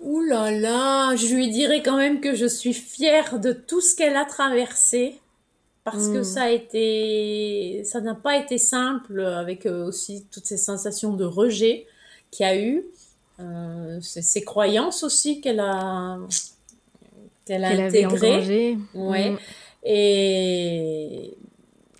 [0.00, 3.96] Ouh là là, je lui dirais quand même que je suis fière de tout ce
[3.96, 5.18] qu'elle a traversé
[5.92, 6.24] parce que hmm.
[6.24, 11.24] ça a été, ça n'a pas été simple avec euh, aussi toutes ces sensations de
[11.24, 11.86] rejet
[12.30, 12.84] qu'il y a eu,
[13.40, 16.18] euh, ces croyances aussi qu'elle a,
[17.44, 19.38] qu'elle a intégrées, ouais, hmm.
[19.84, 21.36] et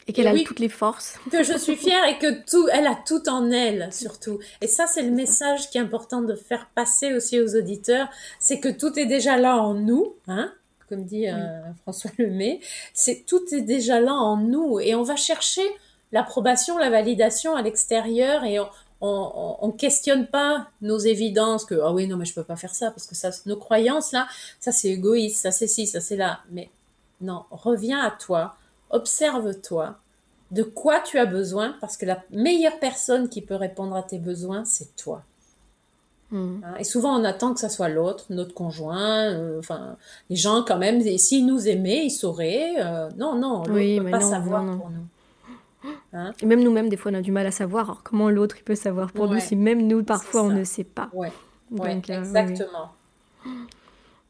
[0.09, 1.19] et qu'elle a toutes les forces.
[1.31, 4.39] Que je suis fière et que tout, elle a tout en elle, surtout.
[4.63, 8.09] Et ça, c'est le message qui est important de faire passer aussi aux auditeurs,
[8.39, 10.51] c'est que tout est déjà là en nous, hein,
[10.89, 12.61] comme dit euh, François Lemay,
[12.95, 15.63] c'est tout est déjà là en nous et on va chercher
[16.13, 18.69] l'approbation, la validation à l'extérieur et on,
[19.01, 22.91] on, questionne pas nos évidences que ah oui non mais je peux pas faire ça
[22.91, 24.27] parce que ça nos croyances là
[24.59, 26.41] ça c'est égoïste ça c'est ci ça c'est là.
[26.51, 26.71] Mais
[27.21, 28.57] non reviens à toi
[28.91, 29.99] observe-toi
[30.51, 34.19] de quoi tu as besoin parce que la meilleure personne qui peut répondre à tes
[34.19, 35.23] besoins c'est toi
[36.31, 36.61] Hmm.
[36.63, 39.97] Hein, et souvent, on attend que ça soit l'autre, notre conjoint, euh, enfin,
[40.29, 42.75] les gens quand même, s'ils nous aimaient, ils sauraient.
[42.79, 45.91] Euh, non, non, on ne peut pas savoir pour nous.
[46.13, 46.33] Hein?
[46.43, 48.75] Et même nous-mêmes, des fois, on a du mal à savoir comment l'autre il peut
[48.75, 51.09] savoir pour nous si même nous, parfois, on ne sait pas.
[51.13, 51.33] Ouais,
[51.71, 52.91] Donc, exactement.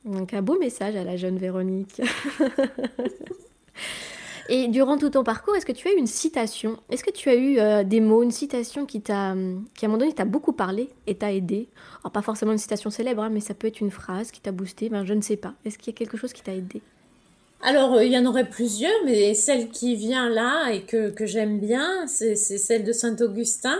[0.04, 2.00] Donc un beau message à la jeune Véronique.
[4.50, 6.78] Et durant tout ton parcours, est-ce que tu as eu une citation?
[6.88, 9.34] Est-ce que tu as eu euh, des mots, une citation qui t'a,
[9.74, 11.68] qui à un moment donné t'a beaucoup parlé et t'a aidé?
[12.00, 14.50] Alors pas forcément une citation célèbre, hein, mais ça peut être une phrase qui t'a
[14.50, 14.88] boosté.
[14.88, 15.52] Ben je ne sais pas.
[15.66, 16.80] Est-ce qu'il y a quelque chose qui t'a aidé?
[17.60, 21.26] Alors, euh, il y en aurait plusieurs, mais celle qui vient là et que, que
[21.26, 23.78] j'aime bien, c'est celle de Saint Augustin,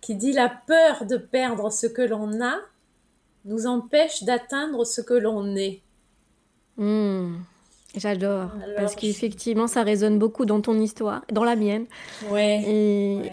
[0.00, 2.58] qui dit La peur de perdre ce que l'on a
[3.44, 5.80] nous empêche d'atteindre ce que l'on est.
[6.76, 7.36] Hmm.
[7.96, 11.86] J'adore, parce qu'effectivement, ça résonne beaucoup dans ton histoire, dans la mienne.
[12.30, 12.62] Ouais.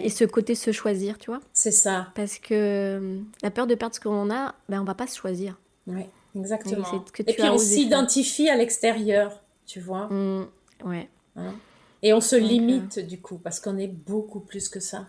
[0.02, 1.40] Et, ce côté se choisir, tu vois.
[1.52, 2.08] C'est ça.
[2.16, 5.16] Parce que euh, la peur de perdre ce qu'on a, ben, on va pas se
[5.16, 5.60] choisir.
[5.86, 6.02] Oui,
[6.36, 6.84] exactement.
[7.18, 10.08] Et, puis on s'identifie à l'extérieur, tu vois.
[10.08, 10.48] Mmh,
[10.84, 11.08] ouais.
[11.36, 11.54] Hein.
[12.02, 15.06] et on se limite, du coup, parce qu'on est beaucoup plus que ça.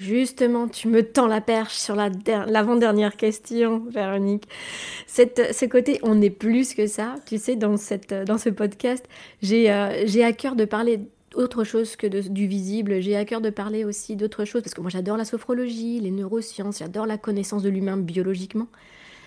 [0.00, 4.48] Justement, tu me tends la perche sur l'avant-dernière question, Véronique.
[5.06, 7.16] Ce côté, on est plus que ça.
[7.26, 9.06] Tu sais, dans, cette, dans ce podcast,
[9.42, 11.00] j'ai euh, à cœur de parler
[11.32, 13.02] d'autre chose que du visible.
[13.02, 16.10] J'ai à cœur de parler aussi d'autre chose, parce que moi j'adore la sophrologie, les
[16.10, 18.68] neurosciences, j'adore la connaissance de l'humain biologiquement.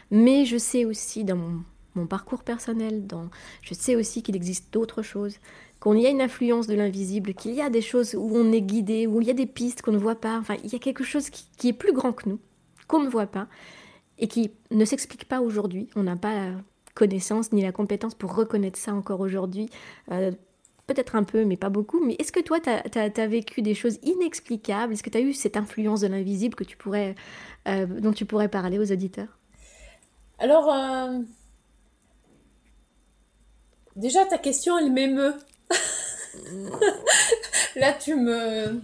[0.09, 1.61] Mais je sais aussi dans mon,
[1.95, 3.05] mon parcours personnel,
[3.61, 5.37] je sais aussi qu'il existe d'autres choses
[5.83, 8.61] qu'il y a une influence de l'invisible, qu'il y a des choses où on est
[8.61, 10.37] guidé, où il y a des pistes qu'on ne voit pas.
[10.37, 12.39] Enfin, il y a quelque chose qui, est plus grand que nous,
[12.87, 13.47] qu'on ne voit pas,
[14.17, 15.89] et qui ne s'explique pas aujourd'hui.
[15.95, 16.51] On n'a pas la
[16.95, 19.69] connaissance ni la compétence pour reconnaître ça encore aujourd'hui.
[20.11, 20.31] Euh,
[20.87, 22.03] peut-être un peu, mais pas beaucoup.
[22.05, 24.93] Mais est-ce que toi, tu as, vécu des choses inexplicables?
[24.93, 26.55] Est-ce que tu as eu cette influence de l'invisible
[27.67, 29.39] euh, dont tu pourrais parler aux auditeurs?
[30.39, 31.19] Alors, euh,
[33.95, 35.35] déjà, ta question, elle m'émeut.
[37.75, 38.81] Là, tu me.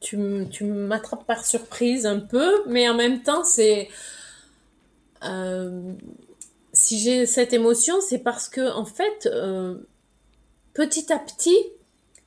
[0.00, 0.18] Tu,
[0.50, 3.88] tu m'attrapes par surprise un peu, mais en même temps, c'est.
[5.24, 5.92] Euh,
[6.72, 9.76] si j'ai cette émotion, c'est parce que, en fait, euh,
[10.74, 11.56] petit à petit,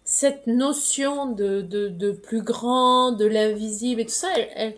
[0.05, 4.75] cette notion de, de, plus grand, de l'invisible et tout ça, elle, elle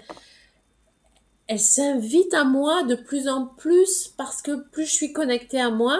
[1.56, 5.98] s'invite à moi de plus en plus parce que plus je suis connectée à moi,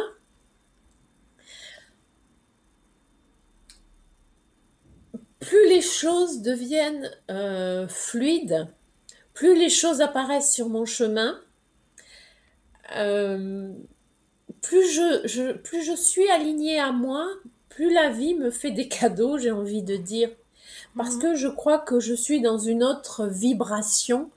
[5.40, 8.68] plus les choses deviennent euh, fluides,
[9.34, 11.40] plus les choses apparaissent sur mon chemin,
[12.96, 13.72] euh,
[14.62, 17.26] plus, je, plus je suis alignée à moi,
[17.70, 20.30] plus la vie me fait des cadeaux, j'ai envie de dire.
[20.98, 21.22] Parce mhm.
[21.22, 24.30] que je crois que je suis dans une autre vibration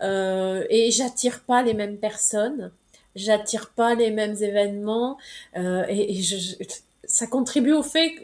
[0.00, 2.70] et j'attire pas les mêmes personnes,
[3.14, 5.16] j'attire pas les mêmes événements
[5.56, 6.54] et, je,
[7.06, 8.14] ça contribue au fait,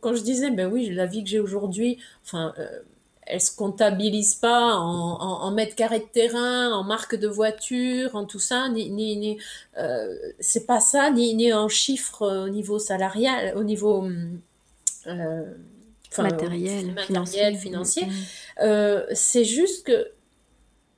[0.00, 2.80] quand je disais, ben oui, la vie que j'ai aujourd'hui, enfin, euh,
[3.22, 8.24] elle se comptabilise pas en, en, mètres carrés de terrain, en marque de voiture, en
[8.24, 9.38] tout ça, ni, ni, ni
[9.76, 14.06] euh, c'est pas ça, ni, ni en chiffres au niveau salarial, au niveau
[15.06, 15.44] euh,
[16.16, 18.06] matériel, matériel, financier.
[18.62, 20.10] Euh, c'est juste que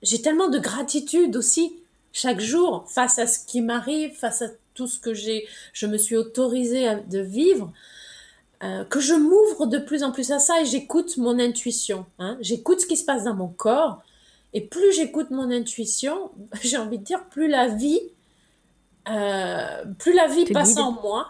[0.02, 1.76] j'ai tellement de gratitude aussi
[2.12, 5.98] chaque jour face à ce qui m'arrive, face à tout ce que j'ai, je me
[5.98, 7.72] suis autorisée à, de vivre,
[8.62, 12.06] euh, que je m'ouvre de plus en plus à ça et j'écoute mon intuition.
[12.18, 12.36] Hein.
[12.40, 14.02] J'écoute ce qui se passe dans mon corps.
[14.52, 16.30] Et plus j'écoute mon intuition,
[16.62, 18.00] j'ai envie de dire, plus la vie,
[19.08, 21.28] euh, plus la vie passe en moi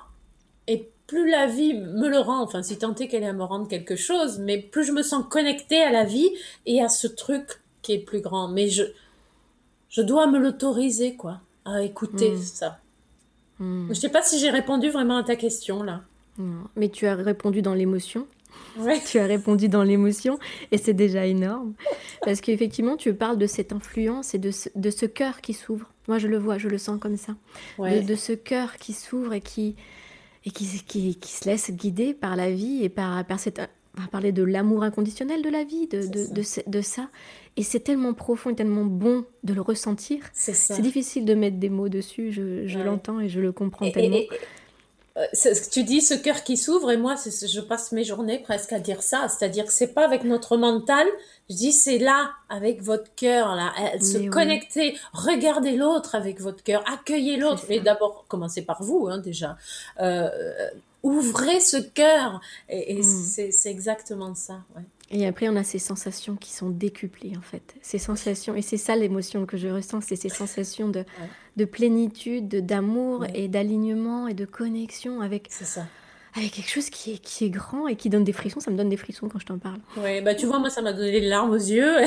[0.67, 3.45] et plus la vie me le rend, enfin si tant est qu'elle est à me
[3.45, 6.31] rendre quelque chose, mais plus je me sens connectée à la vie
[6.67, 8.49] et à ce truc qui est plus grand.
[8.49, 8.85] Mais je,
[9.89, 12.43] je dois me l'autoriser, quoi, à écouter hmm.
[12.43, 12.79] ça.
[13.59, 13.85] Hmm.
[13.87, 16.03] Je ne sais pas si j'ai répondu vraiment à ta question là.
[16.77, 18.27] Mais tu as répondu dans l'émotion.
[19.07, 20.39] Tu as répondu dans l'émotion
[20.71, 21.75] et c'est déjà énorme.
[22.23, 25.91] Parce qu'effectivement, tu parles de cette influence et de ce, de ce cœur qui s'ouvre.
[26.09, 27.35] Moi, je le vois, je le sens comme ça.
[27.79, 29.77] De, ce cœur qui s'ouvre et, qui,
[30.45, 33.61] et qui, qui, qui, se laisse guider par la vie et par, par cette
[33.99, 36.63] on va parler de l'amour inconditionnel de la vie, de, de, ça.
[36.67, 37.09] de, ça.
[37.57, 40.23] Et c'est tellement profond et tellement bon de le ressentir.
[40.33, 44.21] C'est difficile de mettre des mots dessus, je, je l'entends et je le comprends tellement.
[45.17, 45.27] Euh,
[45.73, 49.03] tu dis ce cœur qui s'ouvre et moi je passe mes journées presque à dire
[49.03, 51.05] ça, c'est-à-dire que c'est pas avec notre mental,
[51.49, 56.85] je dis c'est là avec votre cœur là, se connecter, regardez l'autre avec votre cœur,
[56.89, 59.57] accueillez l'autre et d'abord commencez par vous hein, déjà.
[60.01, 60.29] Euh,
[61.03, 62.41] ouvrez ce cœur.
[62.69, 63.51] Et, mm.
[63.51, 64.63] c'est exactement ça.
[65.11, 67.75] Et après, on a ces sensations qui sont décuplées, en fait.
[67.83, 71.05] Ces sensations, et c'est ça l'émotion que je ressens, c'est ces sensations de,
[71.57, 75.51] de plénitude, d'amour et d'alignement et de connexion avec,
[76.37, 78.61] avec quelque chose qui est, qui est grand et qui donne des frissons.
[78.61, 79.81] Ça me donne des frissons quand je t'en parle.
[79.97, 81.97] Oui, bah tu vois, moi, ça m'a donné des larmes aux yeux.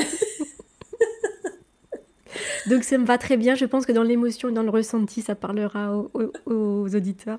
[2.66, 3.54] Donc ça me va très bien.
[3.54, 5.94] Je pense que dans l'émotion et dans le ressenti, ça parlera
[6.46, 7.38] aux, auditeurs.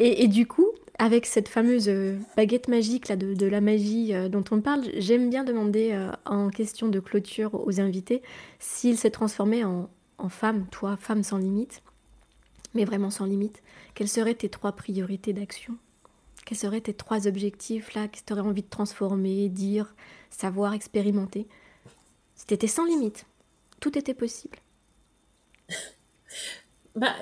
[0.00, 0.68] Et, du coup,
[1.00, 5.28] avec cette fameuse euh, baguette magique là, de, la magie euh, dont on parle, j'aime
[5.28, 8.22] bien demander euh, en question de clôture aux invités
[8.60, 9.88] s'il s'est transformé en,
[10.28, 11.82] femme, toi, femme sans limite,
[12.74, 13.60] mais vraiment sans limite.
[13.96, 15.76] Quelles seraient tes trois priorités d'action?
[16.46, 19.96] Quels seraient tes trois objectifs là que tu aurais envie de transformer, dire,
[20.30, 21.48] savoir, expérimenter?
[22.36, 23.26] Si tu étais sans limite,
[23.80, 24.58] tout était possible.
[26.94, 27.16] bah,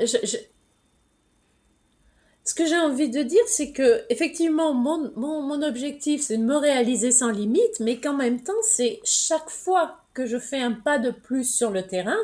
[2.47, 7.11] Ce que j'ai envie de dire, c'est que effectivement, mon, objectif, c'est de me réaliser
[7.11, 11.11] sans limite, mais qu'en même temps, c'est chaque fois que je fais un pas de
[11.11, 12.17] plus sur le terrain,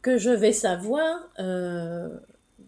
[0.00, 2.08] que je vais savoir euh,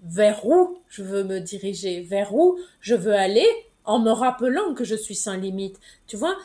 [0.03, 3.47] vers où je veux me diriger, vers où je veux aller,
[3.85, 5.79] en me rappelant que je suis sans limite.
[6.09, 6.37] Tu vois,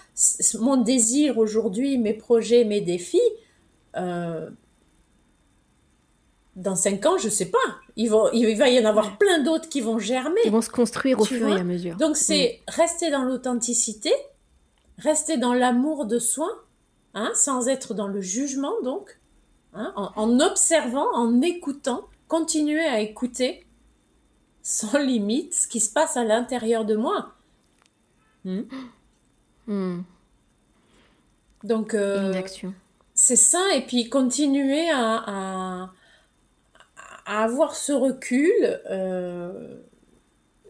[0.60, 3.20] mon désir aujourd'hui, mes projets, mes défis,
[3.98, 4.48] euh,
[6.56, 7.58] dans cinq ans, je sais pas.
[8.00, 10.40] Il va y en avoir plein d'autres qui vont germer.
[10.46, 11.98] Ils vont se construire au fur et à mesure.
[11.98, 14.12] Donc c'est rester dans l'authenticité,
[14.98, 16.50] rester dans l'amour de soi,
[17.14, 19.20] hein, sans être dans le jugement donc,
[19.74, 23.66] hein, en, observant, en écoutant, continuer à écouter
[24.62, 27.34] sans limite ce qui se passe à l'intérieur de moi.
[28.46, 28.62] Hmm.
[29.68, 30.02] Hmm.
[31.64, 32.34] Donc, euh,
[33.14, 35.92] c'est ça, et puis continuer à, à,
[37.38, 38.52] avoir ce recul,
[38.90, 39.76] euh,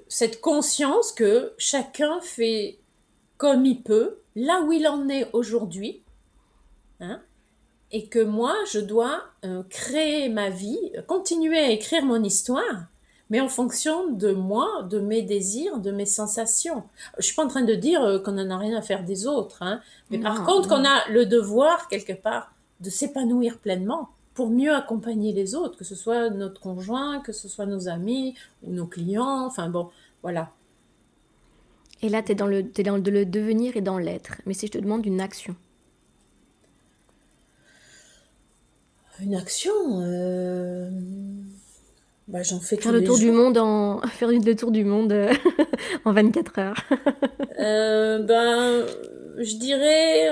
[0.07, 2.79] cette conscience que chacun fait
[3.37, 6.01] comme il peut, là où il en est aujourd'hui,
[6.99, 7.21] hein,
[7.91, 12.87] et que moi, je dois euh, créer ma vie, continuer à écrire mon histoire,
[13.29, 16.83] mais en fonction de moi, de mes désirs, de mes sensations.
[17.17, 19.27] Je suis pas en train de dire euh, qu'on n'en a rien à faire des
[19.27, 19.79] autres, hein,
[20.09, 22.51] mais par contre qu'on a le devoir quelque part
[22.81, 24.09] de s'épanouir pleinement
[24.39, 28.35] pour mieux accompagner les autres, que ce soit notre conjoint, que ce soit nos amis
[28.63, 29.89] ou nos clients, enfin bon,
[30.23, 30.53] voilà.
[32.01, 34.35] Et là, tu es, dans le, es dans le devenir et dans l'être.
[34.45, 35.57] Mais si je te demande une action
[39.21, 39.73] Une action
[40.03, 40.89] euh,
[42.29, 45.33] bah, J'en fais faire le tour du monde en faire le tour du monde euh,
[46.05, 46.77] en 24 heures.
[47.59, 48.85] euh, ben,
[49.37, 50.29] je dirais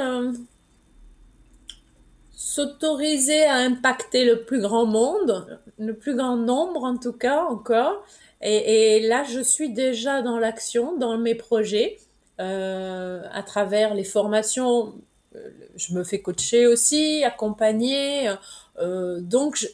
[2.58, 8.04] s'autoriser à impacter le plus grand monde, le plus grand nombre en tout cas encore.
[8.42, 11.98] Et, là, je suis déjà dans l'action, dans mes projets,
[12.40, 14.94] euh, à travers les formations.
[15.76, 18.30] Je me fais coacher aussi, accompagner.
[18.80, 19.68] Euh, donc,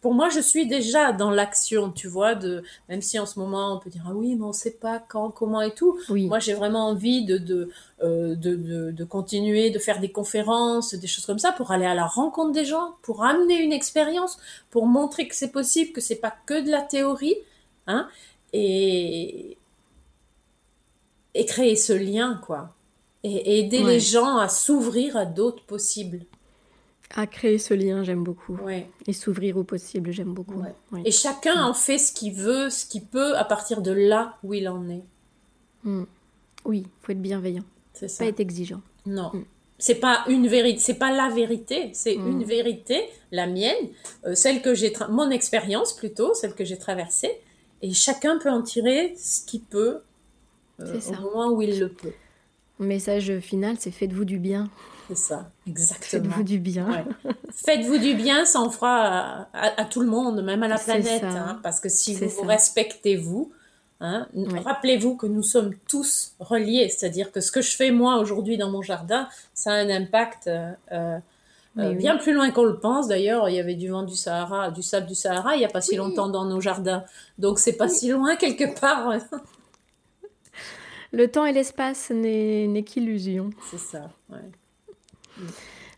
[0.00, 3.74] pour moi, je suis déjà dans l'action, tu vois, de même si en ce moment
[3.74, 5.98] on peut dire ah oui, mais on sait pas quand, comment et tout.
[6.08, 7.70] Moi, j'ai vraiment envie de de,
[8.02, 11.86] euh, de, de, de continuer, de faire des conférences, des choses comme ça, pour aller
[11.86, 14.38] à la rencontre des gens, pour amener une expérience,
[14.70, 17.36] pour montrer que c'est possible, que c'est pas que de la théorie,
[17.86, 18.08] hein,
[18.52, 19.56] et
[21.34, 22.74] et créer ce lien, quoi,
[23.22, 26.20] et, aider les gens à s'ouvrir à d'autres possibles.
[27.14, 28.58] À créer ce lien, j'aime beaucoup.
[29.06, 30.62] Et s'ouvrir au possible, j'aime beaucoup.
[31.04, 34.54] Et chacun en fait ce qu'il veut, ce qu'il peut à partir de là où
[34.54, 35.04] il en est.
[35.84, 36.04] Hmm.
[36.64, 37.64] Oui, faut être bienveillant.
[37.92, 38.24] C'est ça.
[38.24, 38.80] Pas être exigeant.
[39.04, 39.30] Non.
[39.32, 39.44] Hmm.
[39.78, 42.28] C'est pas une vérité, c'est pas la vérité, c'est hmm.
[42.28, 43.02] une vérité,
[43.32, 43.88] la mienne,
[44.24, 47.32] euh, celle que j'ai, mon expérience plutôt, celle que j'ai traversée,
[47.82, 49.98] et chacun peut en tirer ce qu'il peut
[50.80, 52.12] euh, au moment où il le peut.
[52.78, 54.70] Message final, c'est faites-vous du bien.
[55.14, 56.24] C'est ça, exactement.
[56.24, 57.06] Faites-vous du bien.
[57.52, 61.24] Faites-vous du bien, ça en fera à, tout le monde, même à la planète.
[61.24, 63.52] Hein, parce que si vous vous respectez vous,
[64.00, 64.26] hein,
[64.64, 66.88] rappelez-vous que nous sommes tous reliés.
[66.88, 70.46] C'est-à-dire que ce que je fais moi aujourd'hui dans mon jardin, ça a un impact
[70.46, 70.72] euh,
[71.78, 73.06] euh, bien plus loin qu'on le pense.
[73.08, 75.68] D'ailleurs, il y avait du vent du Sahara, du sable du Sahara, il n'y a
[75.68, 77.04] pas si longtemps dans nos jardins.
[77.38, 79.12] Donc c'est pas si loin quelque part.
[81.12, 83.50] le temps et l'espace n'est qu'illusion.
[83.70, 84.38] C'est ça, ouais.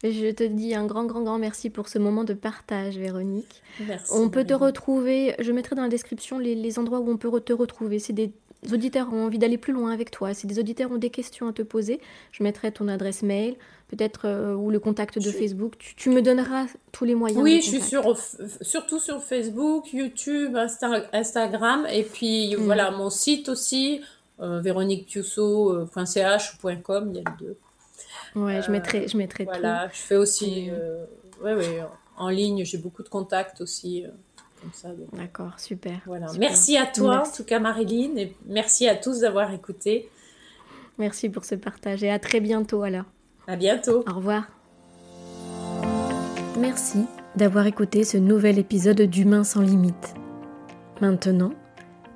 [0.04, 3.62] Je te dis un grand, grand, grand merci pour ce moment de partage, Véronique.
[3.86, 4.12] Merci.
[4.12, 7.54] On peut te retrouver, je mettrai dans la description les, endroits où on peut te
[7.54, 7.98] retrouver.
[7.98, 8.30] Si des
[8.70, 11.54] auditeurs ont envie d'aller plus loin avec toi, si des auditeurs ont des questions à
[11.54, 12.00] te poser,
[12.32, 13.56] je mettrai ton adresse mail,
[13.88, 15.72] peut-être, euh, ou le contact de Facebook.
[15.96, 17.42] Tu, me donneras tous les moyens.
[17.42, 18.14] Oui, je suis sur,
[18.60, 20.54] surtout sur Facebook, YouTube,
[21.14, 22.60] Instagram, et puis mm.
[22.60, 24.02] voilà, mon site aussi,
[24.40, 27.56] euh, véroniquetiusso.ch ou .com, il y a les deux.
[28.34, 31.04] Ouais, je mettrai, je mettrai voilà, je fais aussi, euh,
[31.42, 31.82] ouais, ouais,
[32.16, 34.04] en ligne, j'ai beaucoup de contacts aussi.
[34.04, 34.08] Euh,
[34.60, 34.88] comme ça.
[35.12, 36.00] D'accord, super.
[36.06, 36.26] Voilà.
[36.38, 40.08] Merci à toi, en tout cas Marilyn, et merci à tous d'avoir écouté.
[40.98, 43.04] Merci pour ce partage et à très bientôt alors.
[43.46, 44.04] À bientôt.
[44.08, 44.44] Au revoir.
[46.58, 47.04] Merci
[47.36, 50.14] d'avoir écouté ce nouvel épisode d'Humain sans limite.
[51.00, 51.52] Maintenant,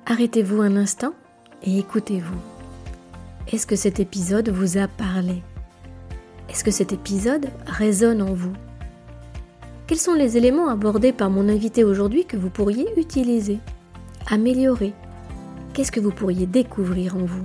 [0.05, 1.13] arrêtez-vous un instant
[1.61, 2.39] et écoutez-vous.
[3.51, 5.43] Est-ce que cet épisode vous a parlé?
[6.49, 8.53] Est-ce que cet épisode résonne en vous?
[9.85, 13.59] Quels sont les éléments abordés par mon invité aujourd'hui que vous pourriez utiliser,
[14.27, 14.93] améliorer?
[15.73, 17.43] Qu'est-ce que vous pourriez découvrir en vous?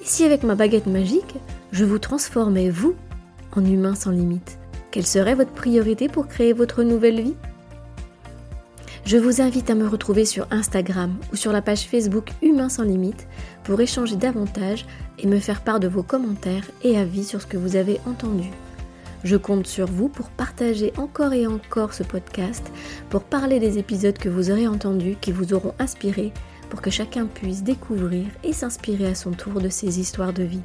[0.00, 1.34] Et si avec ma baguette magique,
[1.72, 2.94] je vous transformais, vous,
[3.56, 4.58] en humain sans limite
[4.92, 7.36] Quelle serait votre priorité pour créer votre nouvelle vie?
[9.04, 12.84] Je vous invite à me retrouver sur Instagram ou sur la page Facebook Humain sans
[12.84, 13.26] limite
[13.64, 14.86] pour échanger davantage
[15.18, 18.50] et me faire part de vos commentaires et avis sur ce que vous avez entendu.
[19.24, 22.64] Je compte sur vous pour partager encore et encore ce podcast,
[23.10, 26.32] pour parler des épisodes que vous aurez entendus, qui vous auront inspiré,
[26.70, 30.62] pour que chacun puisse découvrir et s'inspirer à son tour de ces histoires de vie.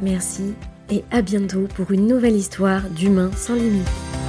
[0.00, 0.54] Merci
[0.90, 4.27] et à bientôt pour une nouvelle histoire d'Humain sans limite.